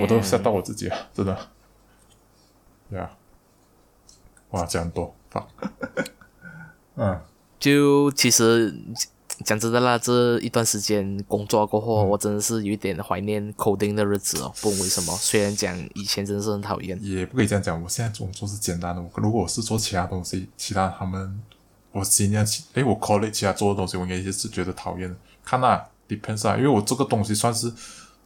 [0.03, 1.39] 我都 set 到我自己了，真的。
[2.91, 3.11] 对啊，
[4.51, 5.15] 哇，这样多，
[6.97, 7.19] 嗯，
[7.59, 8.75] 就其实
[9.45, 14.53] 讲真的啦，这一段时间工作过后，我真的是有一点怀念 coding 的日子哦。
[14.61, 17.81] 不问为什么，虽然讲以前真的是很讨厌，也不可以这样讲。
[17.83, 21.41] 我现在工作是简单的，如果我是做其他东西，其他他们。
[21.91, 25.15] 我今天其诶，我 college 其他做的东西，我应该也是觉得讨厌的。
[25.45, 27.73] 看那 depends 啊，因为我这个东西算是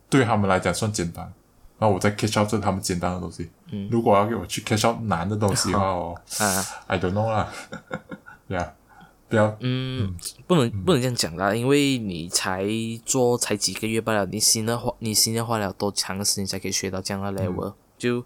[0.09, 1.33] 对他们来讲算简单，
[1.79, 3.51] 那我在 catch up 这他们简单的东西。
[3.71, 7.49] 嗯，如果要给我去 catch up 难的东西的话，哦，啊，I don't know 啦，
[8.49, 8.75] 对啊，
[9.29, 10.16] 不要，嗯，
[10.47, 12.66] 不能不能这样讲啦，因为你才
[13.05, 17.75] 做才几个月罢了，你新的话，你新的花了多长时间才可以学到这样的 level？
[17.97, 18.25] 就。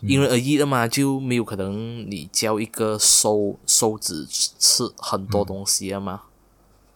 [0.00, 6.22] 因人而异的嘛，就没有可能你教一个手手指吃很多东西了嘛？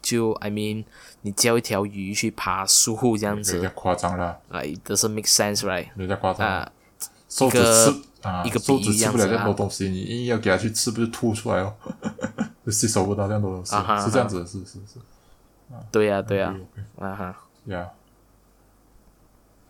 [0.00, 0.85] 就 I mean，
[1.22, 4.38] 你教一条鱼去爬树这样子，有点夸张了。
[4.50, 5.88] Like doesn't make sense, right？
[5.96, 6.46] 有点夸张。
[6.46, 6.70] 啊，
[7.28, 11.74] 手指吃啊，一个手指吃不了这么多东西，你硬要给它去吃，不就吐出来哦？
[12.64, 15.00] 就吸收不到这样多东西，是这样子，是是是。
[15.90, 16.54] 对呀对呀，
[16.98, 17.88] 啊哈，呀，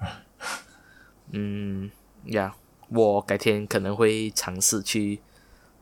[1.31, 1.91] 嗯
[2.25, 2.55] 呀。
[2.95, 5.19] 我改天可能会尝试去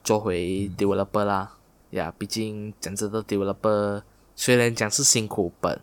[0.05, 1.57] 做回 developer 啦，
[1.91, 4.01] 呀，毕竟讲真的，developer
[4.41, 5.79] 虽然讲是辛苦本，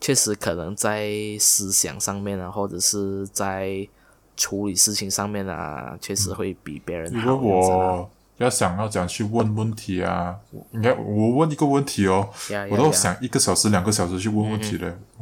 [0.00, 3.86] 确实可能在思想上面啊，或者是在
[4.38, 7.30] 处理事情上面啊，确实会比别人好。
[7.30, 10.34] 如果我要想要讲去问问题啊，
[10.70, 12.26] 你看我问一个问题哦，
[12.70, 14.98] 我都想一个小时、两个小时去问问题的，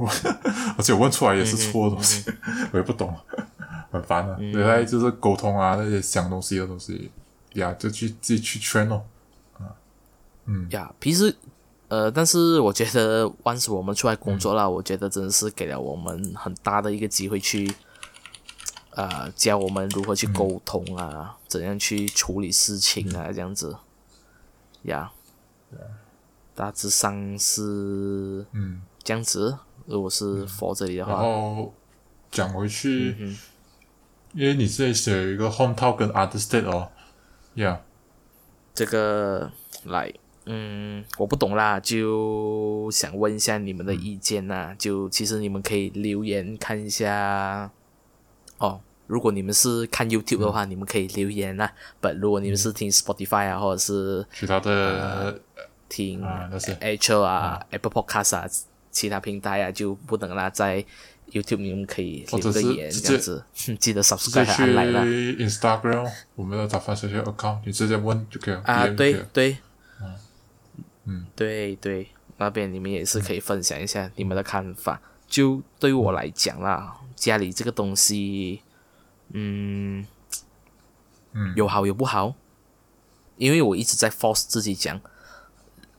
[0.78, 2.30] 而且问出来也是错的东西，
[2.70, 3.12] 我也不懂。
[3.90, 7.10] 很烦啊，原来就是沟通啊，那些想东西的东西
[7.54, 9.02] 呀，就去自己去圈哦，
[9.58, 9.66] 啊，
[10.46, 11.36] 嗯呀，平时
[11.92, 17.70] 呃，但是我觉得，once 我们出来工作了，我觉得真的是给了我们很大的一个机会去，
[18.92, 23.76] 呃，教我们如何去沟通啊，怎样去处理事情啊，这样子，
[24.84, 25.12] 呀，
[26.54, 28.80] 大致上是嗯。
[29.04, 31.74] 这样子，如果是 for 这里的话，然后
[32.30, 33.36] 讲回去。
[34.32, 36.88] 因为你这里写有一个 home town 跟 other state 哦
[37.54, 37.80] ，Yeah，
[38.72, 39.50] 这个
[39.84, 40.10] 来，
[40.44, 44.74] 嗯，我不懂啦，就想问一下你们的意见呐。
[44.78, 47.70] 就其实你们可以留言看一下，
[48.58, 51.70] 哦，如果你们是看 YouTube 的话，你们可以留言呐。
[52.00, 55.40] 不，如果你们是听 Spotify 啊，或者是其他的
[55.88, 56.24] 听
[56.80, 58.48] H 啊、Apple Podcast 啊，
[58.90, 60.84] 其他平台啊，就不能啦，在。
[61.30, 63.42] YouTube 你们可以留个言这样子，
[63.80, 65.02] 记得 subscribe 按来了。
[65.06, 68.60] Instagram 我们的打发小小 account，你直接问就可以了。
[68.66, 69.56] 啊，对对，
[71.04, 75.00] 嗯嗯，对对，那边你们也是可以分享一下你们的看法。
[75.26, 78.60] 就对于我来讲啦，家里这个东西，
[79.30, 80.06] 嗯
[81.32, 82.34] 嗯，有好有不好，
[83.36, 85.00] 因为我一直在 force 自己讲，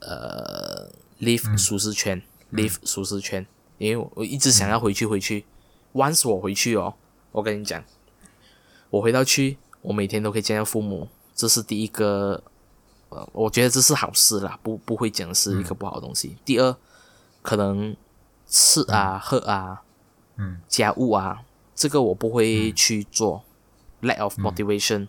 [0.00, 0.88] 呃
[1.20, 3.44] ，leave 舒适圈，leave 舒适圈。
[3.78, 5.44] 因为我一直想要回去，回去。
[5.92, 6.94] Once 我回去哦，
[7.32, 7.84] 我跟你讲，
[8.90, 12.44] 我回到去，我每天都可以见到父母，这是第一个，
[13.14, 16.36] 呃，我觉得这是好事啦，不不会讲是一个不好的东西。
[16.44, 16.76] 第二，
[17.42, 17.96] 可能
[18.46, 19.82] 吃啊、喝啊、
[20.36, 21.42] 嗯，家务啊，
[21.74, 23.44] 这个我不会去做
[24.02, 25.06] ，lack of motivation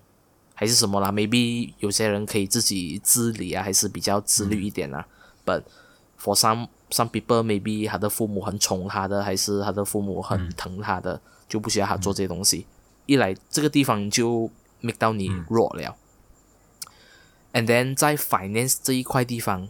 [0.53, 5.07] 还是什么啦？Maybe 有些人可以自己自理啊，还是比较自律一点啊。
[5.45, 5.63] But
[6.21, 12.67] for some Some people maybe 他的父母很宠他的，还是他的父母很疼他的，就不需要他做这些东西。
[13.07, 14.49] 一来这个地方就
[14.81, 15.95] make 到你弱了。
[17.55, 19.69] And then 在 finance 这一块地方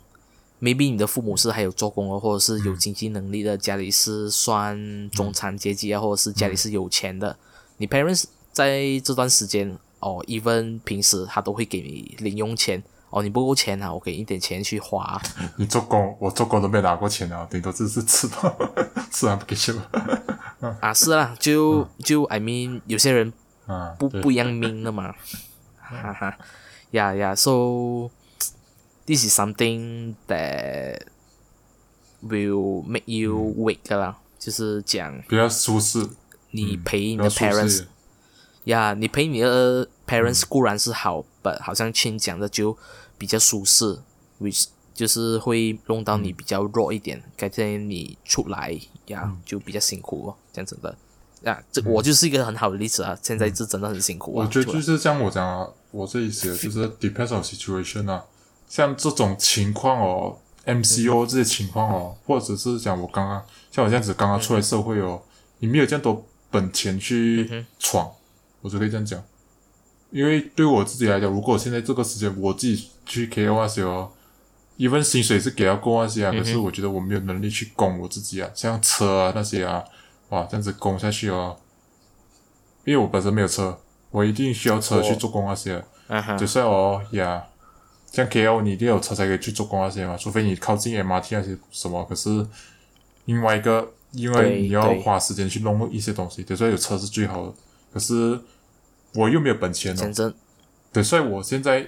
[0.59, 7.37] ，maybe 你的父母是还有做工哦，或者是有经济能力的，家里是算中产阶级啊，或者是家里是有钱的。
[7.77, 12.81] 你 parents 在这段时间哦，even 平时他都会给你零用钱。
[13.11, 15.21] 哦，你不够钱啊，我给一点钱去花。
[15.55, 18.57] 你做工，我做工都没拿过钱啊，顶多只是吃到
[19.11, 19.73] 吃完不给钱。
[20.81, 23.31] 啊，是啊，就就 I mean，有些人
[23.67, 25.13] 啊不不一样命的嘛，
[25.79, 26.37] 哈哈，
[26.91, 28.09] 呀呀，so
[29.05, 31.01] this is something that
[32.23, 36.07] will make you wake 啦，就是讲比较舒适，
[36.51, 37.85] 你陪你的 parents。
[38.65, 42.75] 呀，你陪你的 parents 固然是好，but 好像亲讲的就
[43.17, 43.99] 比较舒适
[44.39, 50.95] ，which 就是会弄到你比较弱一点，改天你出来呀就比较辛苦哦，这样子的。
[51.43, 53.15] 啊，这我就是一个很好的例子啊！
[53.21, 58.21] 现在是真的很辛苦我觉得就是像我讲啊，我这里写的就是 depends on situation 啊，
[58.67, 65.21] 像这种情况哦，MCO 这些情况哦，或者是讲我刚刚像我这样子刚刚出来社会哦，
[65.59, 68.11] 你没有这样多本钱去闯，
[68.59, 69.23] 我就可以这样讲。
[70.11, 74.11] 因为对我自己来讲，如果现在这个时间我自己去 KO 那些哦，
[74.75, 79.81] 一份薪水是给到够那些啊，可是我觉得我没有能力去供我自己啊，像车啊那些啊，
[80.29, 81.57] 哇，这样子供下去哦，
[82.83, 83.77] 因为我本身没有车，
[84.15, 87.43] 我一定需要车去做工那些，嗯哼就，算哦呀，
[88.09, 92.47] 像 KL 你一定有车才可以去做工那些嘛，除非你靠近 MRT 那些什么，可是
[93.25, 97.53] 另外一个，因为你要花时间去弄一些东西，对，所以有车是最好的，
[97.93, 98.39] 可是
[99.15, 100.33] 我又没有本钱哦。
[100.93, 101.85] 对，所以我现在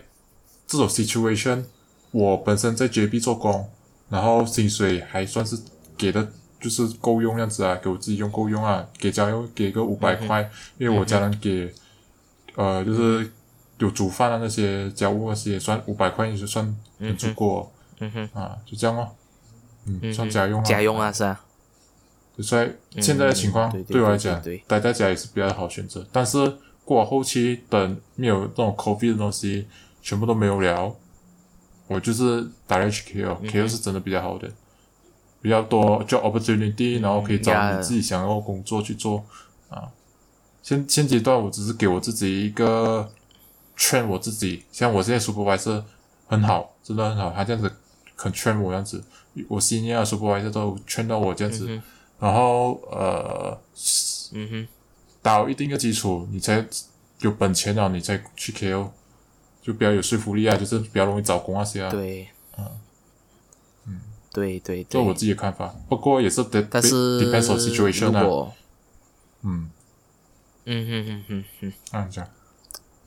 [0.68, 1.63] 这种 situation，
[2.12, 3.70] 我本身在 JB 做工，
[4.10, 5.58] 然后薪水还算是
[5.98, 6.28] 给的，
[6.60, 11.74] 就是够用样子啊，给我自己用够用啊，给家用给个五百块，因为我家人给，
[12.58, 13.32] 呃，就是
[13.78, 19.08] 有煮饭啊那些家务那些，算五百块也是算很足够哦、嗯哼，啊，就这样哦，
[19.86, 21.39] 嗯，算家用啊，家用啊是啊，
[22.39, 26.04] 所以现在的情况嗯对我来讲待在家也是比较好选择。
[26.12, 29.67] 但是过后期等没有这种 coffee 的东西，
[30.02, 30.96] 全部都没有了，
[31.86, 34.50] 我就是 KL，KL、嗯是真的比较好的，
[35.41, 39.24] 比较多 job opportunity，然后可以找你自己想要的工作去做
[39.70, 39.91] 啊。
[40.68, 43.10] 现现阶段我只是给我自己一个
[43.78, 45.82] 劝我自己，像我现在 supervisor
[46.28, 47.72] 很好，真的很好，他这样子
[48.18, 49.02] 肯劝我这样子，
[49.48, 51.68] 我 senior supervisor 都劝到我这样子。
[51.70, 51.82] 嗯
[52.20, 53.56] 然后呃，
[54.34, 54.68] 嗯哼，
[55.22, 56.66] 打好一定的基础，你才
[57.20, 58.90] 有本钱了，你再去 KO，
[59.62, 61.92] 就比较有说服力啊，就是比较容易找工那些啊。
[61.92, 62.28] 对，
[63.86, 64.02] 嗯，
[64.34, 64.88] 对对对。
[64.90, 68.24] 这我，自己的看法，不过也是 de 但是 depends on situation 啊。
[68.24, 68.52] 如
[70.68, 72.30] 果嗯，嗯哼哼哼哼，啊，这样，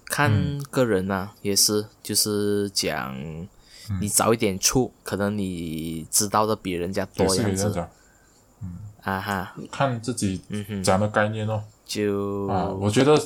[0.07, 3.47] 看个人呐、也是，就是讲嗯
[4.01, 7.69] 你早一点出，可能你知道的比人家也多样子。
[7.69, 7.89] 是这样
[9.03, 11.63] 讲，啊哈，看自己嗯哼，讲的概念哦。
[11.85, 13.21] 就啊，我觉得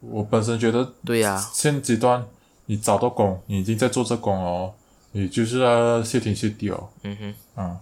[0.00, 2.22] 我本身觉得对呀、现阶段
[2.66, 4.74] 你找到工，你已经在做这工了哦，
[5.12, 6.90] 你就是要谢天谢地哦。
[7.02, 7.80] 嗯哼，啊，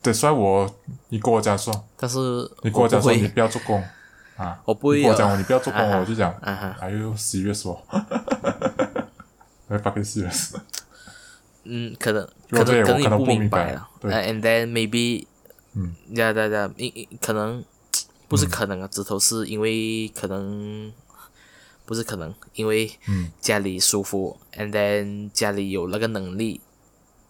[0.00, 0.72] 对，所以我
[1.08, 2.18] 你跟我讲说，但是
[2.62, 3.82] 你跟我讲说你不要做工
[4.36, 7.80] 啊，我不会我讲你不要做工我就讲啊哈，哎呦 serious 哦，
[9.68, 10.54] 我 fucking serious，
[11.64, 14.12] 嗯，可能可能可能你不明明白了，对。
[14.12, 15.26] 呃，and then maybe，
[15.74, 17.64] 嗯，呀呀呀，因因可能
[18.28, 20.92] 不是可能啊，直头是因为可能
[21.84, 23.30] 不是可能，因为嗯。
[23.40, 26.60] 家里舒服，and then 家里有那个能力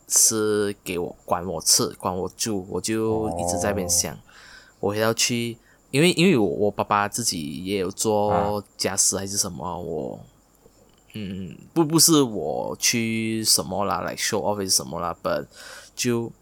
[0.08, 4.18] 是给我管我吃管我住，我就一直在那边想，
[4.80, 5.58] 我要去，
[5.90, 10.20] 因为因为我我爸爸自己也有做家事还是什么，我
[11.14, 15.46] 嗯不不是我去什么啦，来 show off 还是什么啦，but
[15.94, 16.32] 就。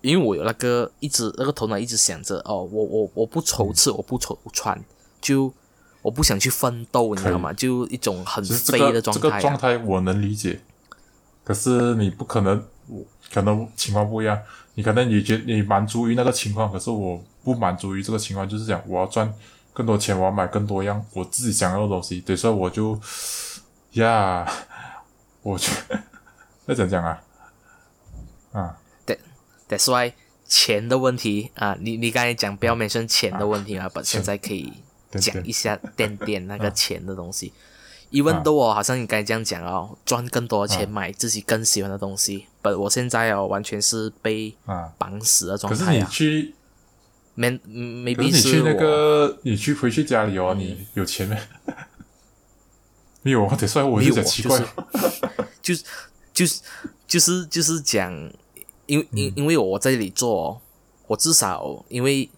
[0.00, 4.84] 因为我有那个一直那个头脑一直想着哦，我我我不愁吃，我不愁穿，
[5.20, 5.54] 就
[6.02, 7.52] 我不想去奋斗，你知道吗？
[7.52, 9.40] 就一种很飞个这个的状态、啊。
[9.40, 10.60] 状态我能理解，
[11.44, 14.36] 可是你不可能，我可能情况不一样，
[14.74, 19.32] 你可能你觉你满足于那个情况，可是我不满足于这个情况，就是讲我要赚
[19.72, 22.98] 更多钱，我要买更多样我自己想要的东西，对，所以我就
[23.92, 24.46] 呀，
[25.42, 25.72] 我去
[26.66, 27.22] 那怎么讲啊？
[28.52, 28.78] 啊
[29.68, 30.12] ，That's why
[30.46, 34.72] 钱的问题啊，你你刚才讲不要 mention 钱的问题啊，不、现在可以
[35.10, 37.52] 对对讲一下点点那个钱的东西。
[38.10, 42.46] even though 哦，好像你刚才这样讲哦，赚更多的钱买自己更喜欢的东西。
[42.60, 46.08] 不，我现在哦，完全是被啊，绑死的状可是你态啊。
[46.10, 46.54] 去，
[47.34, 51.36] 可 maybe 是你去那个，你去回去家里哦，你有钱没？
[53.22, 54.60] 没有，我得算，我有哦就讲奇怪，
[55.62, 55.84] 就是
[56.34, 56.60] 就是
[57.06, 58.12] 就是就是讲，
[58.86, 59.18] 因为嗯。
[59.18, 60.60] 因因为我在这里做哦，
[61.06, 62.28] 我至少因为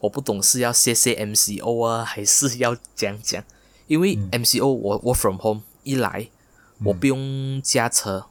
[0.00, 3.42] 我不懂是要谢谢 MCO 啊，还是要讲讲，
[3.86, 4.30] 因为嗯。
[4.42, 6.28] MCO 我 work from home 一来
[6.84, 8.26] 我不用驾车，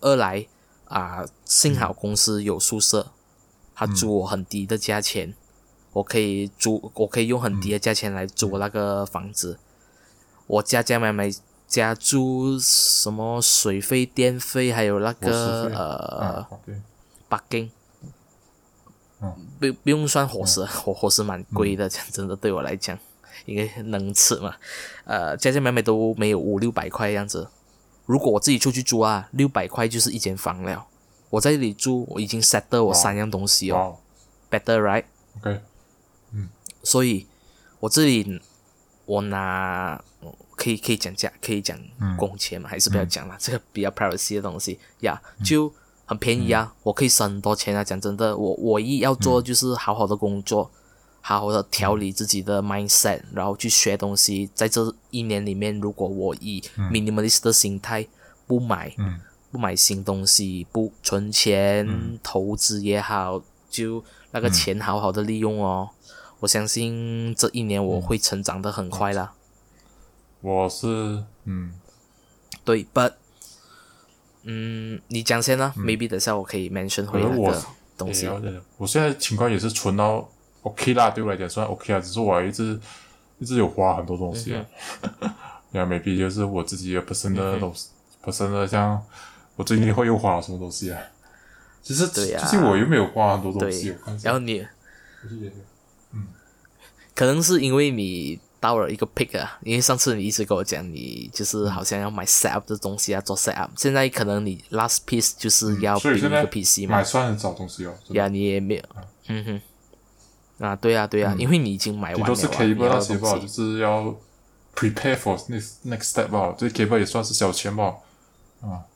[0.00, 0.46] 二来
[0.86, 3.12] 啊、幸好公司有宿舍，
[3.86, 5.34] 他租我很低的价钱，
[5.92, 9.58] 我可以租我可以用很低的价钱来租我那个房子，
[10.46, 11.30] 我家家买买
[11.66, 17.70] 加租什么水费、电费，还有那个呃啊，OK，parking，
[19.20, 19.34] 嗯。
[19.58, 22.98] 不不用算伙食，伙伙食蛮贵的，讲真的对我来讲，
[23.46, 24.56] 应该能吃嘛。
[25.04, 27.48] 呃，家家买买都没有五六百块样子。
[28.04, 30.84] 如果我自己出去租啊，六百块就是一间房了。
[31.32, 33.96] 我在这里住，我已经 set 到我三样东西哦
[34.50, 35.62] ，better right？OK，
[36.32, 36.50] 嗯，
[36.82, 37.26] 所以
[37.80, 38.38] 我这里
[39.06, 39.98] 我拿
[40.54, 41.78] 可以可以讲价，可以讲
[42.18, 44.78] 工钱嘛，还是不要讲了，这个比较 privacy 的东西。
[45.00, 45.72] 呀，就
[46.04, 47.82] 很便宜啊，我可以省很多钱啊。
[47.82, 50.70] 讲真的，我我一要做就是好好的工作，
[51.22, 54.50] 好好的调理自己的 mindset，然后去学东西。
[54.54, 58.06] 在这一年里面，如果我以 minimalist 的心态
[58.46, 58.94] 不买。
[59.52, 61.86] 不买新东西，不存钱，
[62.22, 65.90] 投资也好，就那个钱好好的利用哦。
[66.40, 69.34] 我相信这一年我会成长的很快啦。
[70.40, 71.74] 我是嗯，
[72.64, 73.12] 对，but
[74.44, 77.62] 嗯，你讲先呢？maybe 等下我可以 mention 回那个
[77.98, 78.26] 东西。
[78.78, 80.26] 我现在情况也是存到
[80.62, 82.80] OK 啦，对我来讲算 OK 啊，只是我一直
[83.38, 84.64] 一直有花很多东西啊。
[85.70, 87.90] 然后 maybe 就是我自己也不生的东西，
[88.22, 89.04] 不生的像。
[89.56, 91.00] 我最近会又花了什么东西啊？
[91.82, 93.94] 其实最近我又没有花很多东西。
[94.22, 94.66] 然后你，
[96.12, 96.26] 嗯，
[97.14, 103.70] 可能是因为你到了一个 pick 啊，因为上次你一直跟我讲，你就是好像要买 set up 的东西啊，做 set up。
[103.76, 106.98] 现在可能你 last piece 就是要一个 PC 嘛。
[106.98, 107.94] 买算很少东西哦。
[108.10, 108.82] 呀，你也没有，
[109.28, 109.60] 嗯哼。
[110.64, 112.26] 啊，对啊，对啊，因为你已经买完了。
[112.28, 114.14] 都是 cable 那些吧，就是要
[114.76, 116.54] prepare for next next step 吧。
[116.56, 117.96] 这 cable 也算是小钱吧，
[118.60, 118.86] 啊。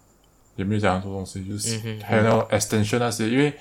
[0.57, 3.52] 也没有讲很多东西，就是还有那种 extension 那些，因为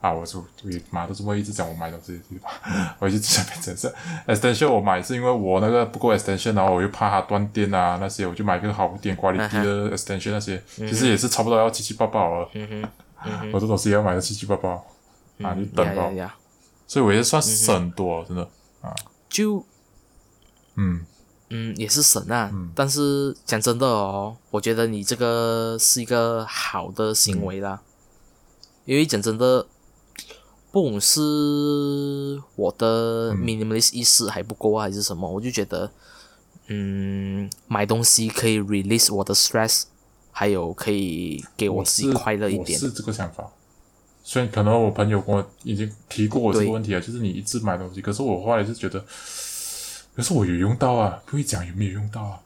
[0.00, 0.44] 啊，我就
[0.90, 2.50] 妈都这么一直讲我买东西对吧？
[2.98, 3.92] 我一直在变成是
[4.26, 12.48] extension，我买是因为我那个不够 extension，然后我又怕它断电啊那些，我就买个好一点、管理低的 extension 那些，其实也是差不多要七七八八了。
[13.52, 14.70] 我这东西要买的七七八八
[15.42, 16.36] 啊，就等吧。
[16.86, 18.42] 所以我也算省多，真的
[18.80, 18.94] 啊。
[19.28, 19.64] 就
[20.76, 21.04] 嗯。
[21.52, 27.82] 嗯，也是省啊，但是讲真的哦，我觉得你这个是一个好的行为啦，
[28.84, 29.66] 因为讲真的，
[30.70, 35.90] 不管是我的 minimalist 意识还不够啊，还是什么，我就觉得，
[36.68, 39.82] 嗯，买东西可以 release 我的 stress，
[40.30, 42.78] 还有可以给我自己快乐一点。
[42.78, 43.50] 是这个想法，
[44.22, 49.04] 虽然可能我朋友跟我已经提过我这个问题啊，就是你一直买东西，可是我后来是觉得。
[50.20, 52.38] 可是我有用到啊，不会讲有没有用到啊？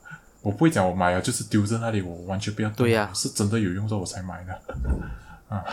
[0.42, 2.76] 我不会讲我买啊就是丢在那里，我完全不要动。
[2.76, 4.52] 对呀，是真的有用到我才买的
[5.50, 5.64] 啊。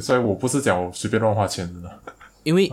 [0.00, 2.00] 所以我不是讲我随便乱花钱的。
[2.44, 2.72] 因为，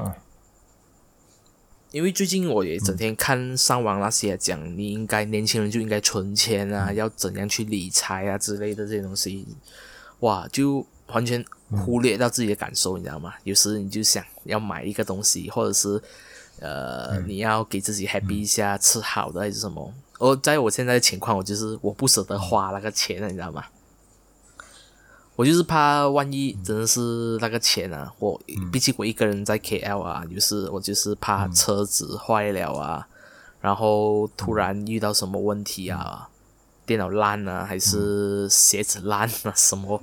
[1.89, 9.47] 因为最近我也整天看上网那些讲，你应该年轻人就应该存钱啊，要怎样去理财啊之类的这些东西，
[10.19, 13.33] 哇，就完全忽略到自己的感受，你知道吗？
[13.43, 15.99] 有时你就想要买一个东西，或者是。
[16.60, 19.93] 呃，你要给自己 happy 一下，吃好的还是什么？
[20.20, 23.64] 而在我现在的情况，我就是我不舍得花那个钱，你知道吗？
[25.36, 28.41] 我就是怕万一真的是那个钱啊，我
[28.72, 33.08] 毕竟我一个人在 KL 啊，就是我就是怕车子坏了啊，
[33.62, 36.28] 然后突然遇到什么问题啊，
[36.88, 40.01] 电脑烂啊，还是鞋子烂啊，什么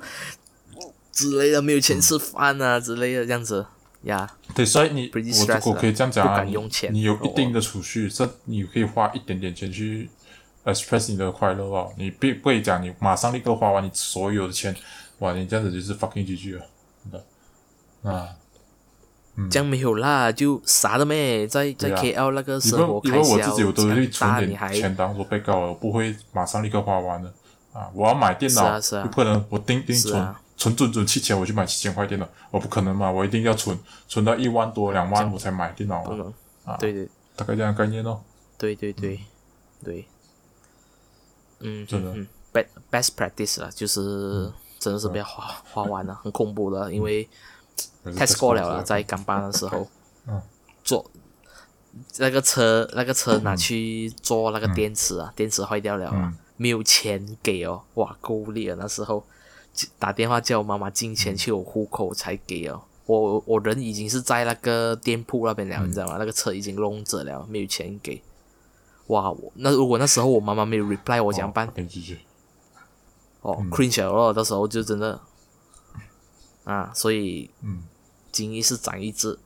[1.11, 3.67] 之类的，没有钱吃饭啊之类的这样子。
[4.05, 5.21] 呀，对，所以你我
[5.55, 10.11] 如果可以这样讲啊，你有一定的储蓄，这你可以花一点点钱去
[10.65, 11.93] express 你的快乐哦。
[11.97, 14.75] 你不不会讲你马上立刻花完你所有的钱，
[15.21, 16.67] 哇，你这样子就是 fucking GG 了，
[17.03, 18.29] 真的啊，
[19.51, 27.33] 这样没有啦，就啥都没，在在 KL 那个生活开销，存点钱当做被告，我不会马上立刻花完的
[27.73, 27.89] 啊。
[27.95, 30.35] 我要买电脑，不可能我定定存。
[30.57, 33.77] 存准准七千，我去买七千块电脑，我不可能嘛，我一定要存，
[34.09, 36.33] 存到一万多两万我才买电脑嘛，
[36.65, 38.21] 啊，对对，大概这样概念哦。
[38.57, 39.21] 对对对
[39.83, 40.07] 对，
[41.59, 42.15] 嗯，真的
[42.53, 47.29] ，best best practice 啊，就是真的是不要花花完了，很恐怖的，因为
[48.05, 49.89] test 过了了，在港班的时候，
[50.29, 50.41] 嗯，
[50.85, 51.11] 做
[52.19, 59.27] 那个车那个车拿去做那个电池啊，电池坏掉了啊，没有钱给哦，哇，够力啊那时候。
[59.99, 66.17] 打电话叫我妈妈进钱去我户口才给哦，我我人已经是在那个店铺那边了，你知道吗？
[66.19, 68.23] 那个车已经弄着了，没有钱给。
[69.09, 71.69] 哇，我那如果那时候我妈妈没有 reply 我怎么办？
[73.43, 75.21] 哦，cringe 了，到时候就真的。
[76.65, 77.83] 啊，所以嗯，
[78.33, 79.39] 经一事长一智，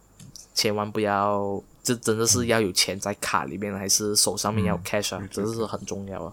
[0.55, 6.33] 千万不要，这真的是要有钱在卡里面，还是手上面要 cash 啊，真的是很重要啊。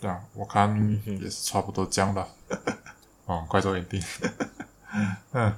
[0.00, 2.28] 对啊，我看也是差不多这样吧。
[3.26, 4.02] 哦，快做眼定。
[5.32, 5.52] 嗯，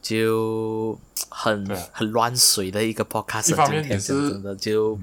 [0.00, 1.88] 就很啊。
[1.92, 4.98] 很乱水的一个 podcast，一方面也是真的就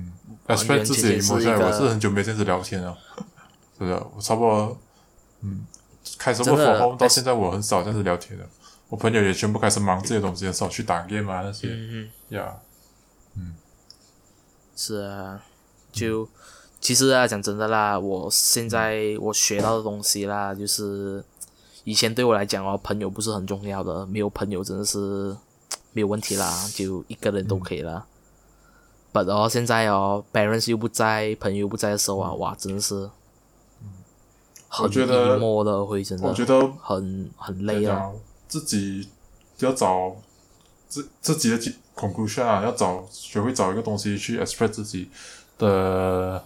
[0.47, 2.97] 完全自己的全 emotion，是一个我是很久没这样子聊天了，
[3.77, 4.77] 是的，我差不多，
[5.41, 5.65] 嗯，
[6.17, 8.45] 开始真 work 的 from home 到现在，我很少这样子聊天了。
[8.89, 12.55] 我朋友也全部开始忙这些东西，很少去打 game 啊那些，嗯呀，
[14.75, 15.43] 是啊，
[15.91, 16.27] 就
[16.83, 21.23] 其实啊，讲真的啦，我现在我学到的东西啦，就是
[21.85, 25.33] 以前对我来讲哦，朋友不是很重要的，没有朋友真的是
[25.93, 28.05] 没有问题啦， 就一个人都可以啦。
[29.13, 33.09] But 哦，现在哦，parents 又不在，朋友又不在的时候啊，哇，真的是，
[34.67, 38.11] 很我觉得 emo 的会真的，我觉得很很累啊。
[38.49, 39.07] 自己
[39.59, 40.13] 要找
[40.89, 41.57] 自自己的
[41.95, 45.09] conclusion 啊，要找学会找一个东西去 express 自己
[45.57, 46.43] 的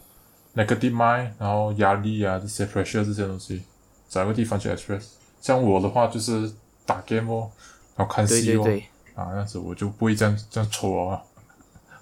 [0.57, 3.61] negative mind，然后压力啊这些 pressure 这些东西，
[4.09, 5.03] 找一个地方去 express。
[5.39, 6.51] 像我的话就是
[6.85, 7.49] 打 game 哦，
[7.95, 8.83] 然后看戏哦，对对对，
[9.13, 11.21] 啊，这样子我就不会这样这样抽啊，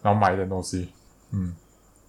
[0.01, 0.89] 然后买一点东西，
[1.31, 1.53] 嗯，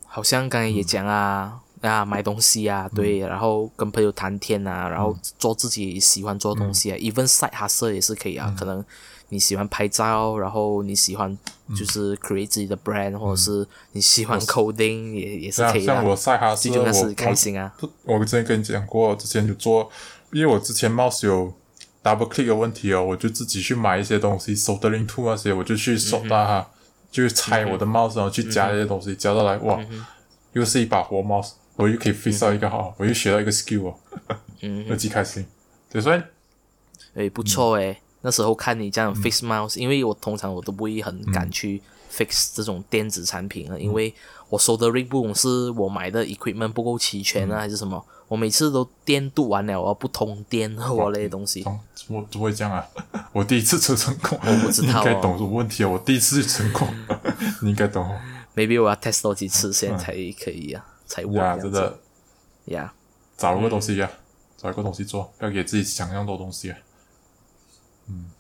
[0.07, 8.55] 好像刚才也讲啊，啊买东西啊，对，然后跟朋友谈天啊，然后做自己喜欢做的东西啊、e v e n side hustle 也是可以啊。
[8.57, 8.83] 可能
[9.29, 11.37] 你喜欢拍照，然后你喜欢
[11.77, 16.05] 就是 create 自己的 brand，、或者是你喜欢 coding 也也是可以的像像。
[16.05, 17.75] 我赛哈斯，我开心啊！
[17.79, 19.91] 不，我之前跟你讲过，之前有做，
[20.33, 21.53] 因为我之前 mouse 有
[22.05, 26.67] double click 的问题哦，我就自己去买一些东西，soldering tool 那些，我就去 solder 它，
[27.11, 29.81] 就拆我的 mouse，然后去加这些东西，加到来，哇，
[30.53, 33.95] 又是一把活 mouse，我又可以 fix 到一个好，我又学到一个 skill 哦，
[34.63, 35.45] 嗯又 极开心。
[35.91, 36.23] 对，所以
[37.15, 38.01] 诶，不错嗯诶。
[38.27, 41.81] 那时候看你这样 fix mouse，、因为我通常我都不会很嗯敢去
[42.13, 44.13] fix 这种电子产品了，因为
[44.49, 51.63] 我收的 rig 不懂是我买的 equipment 不够齐全嗯啊，还是什么，我每次都电镀完了，我不通电或那些东西。
[51.63, 52.85] 怎怎么怎么会这样啊？
[53.33, 55.89] 我第一次出成功，我不知道哦你应该懂什么问题啊？
[55.89, 56.89] 我第一次成功，
[57.63, 58.19] 你应该懂哦。
[58.57, 60.13] maybe 我要 test 多几次先才
[60.43, 61.97] 可以啊，才嗯呀，真的。
[62.67, 62.93] 呀。
[63.37, 64.11] 找一个东西呀、
[64.57, 66.77] 找一个东西做，不要给自己想象多东西啊。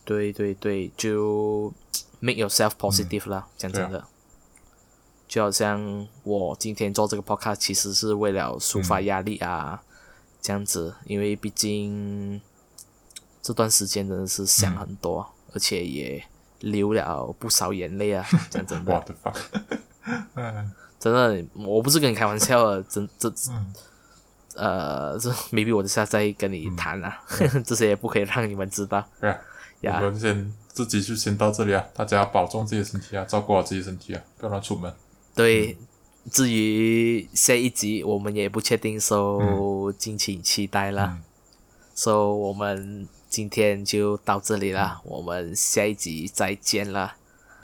[0.05, 1.73] 对对对，就
[2.21, 4.05] make yourself positive 啦，讲真的，
[5.27, 9.83] 就好像我今天做这个 podcast，其实是为了抒发压力啊，
[10.41, 12.41] 这样子，因为毕竟
[13.43, 16.25] 这段时间真的是想很多，而且也
[16.61, 19.14] 流了不少眼泪啊， 讲真我的，
[20.99, 23.33] 真的，我不是跟你开玩笑的，真这。
[24.59, 27.21] 呃，这 maybe 我等下再跟你谈啊，
[27.62, 29.07] 这些也不可以让你们知道。
[29.83, 34.93] 我们先自己就先到这里啊，大家保重自己的身体啊，照顾好自己的身体啊，不要乱出门。
[35.35, 35.77] 对，
[36.31, 41.18] 至于下一集我们也不确定，so 嗯敬请期待啦。
[41.95, 47.16] so 我们今天就到这里啦，我们下一集再见啦，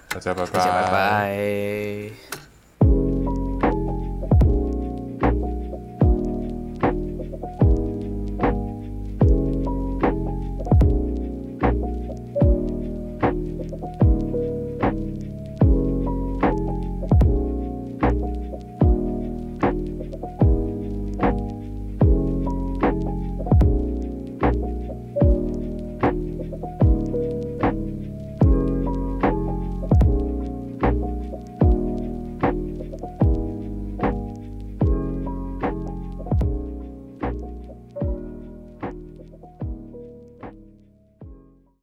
[0.08, 2.51] 大家拜大家拜拜。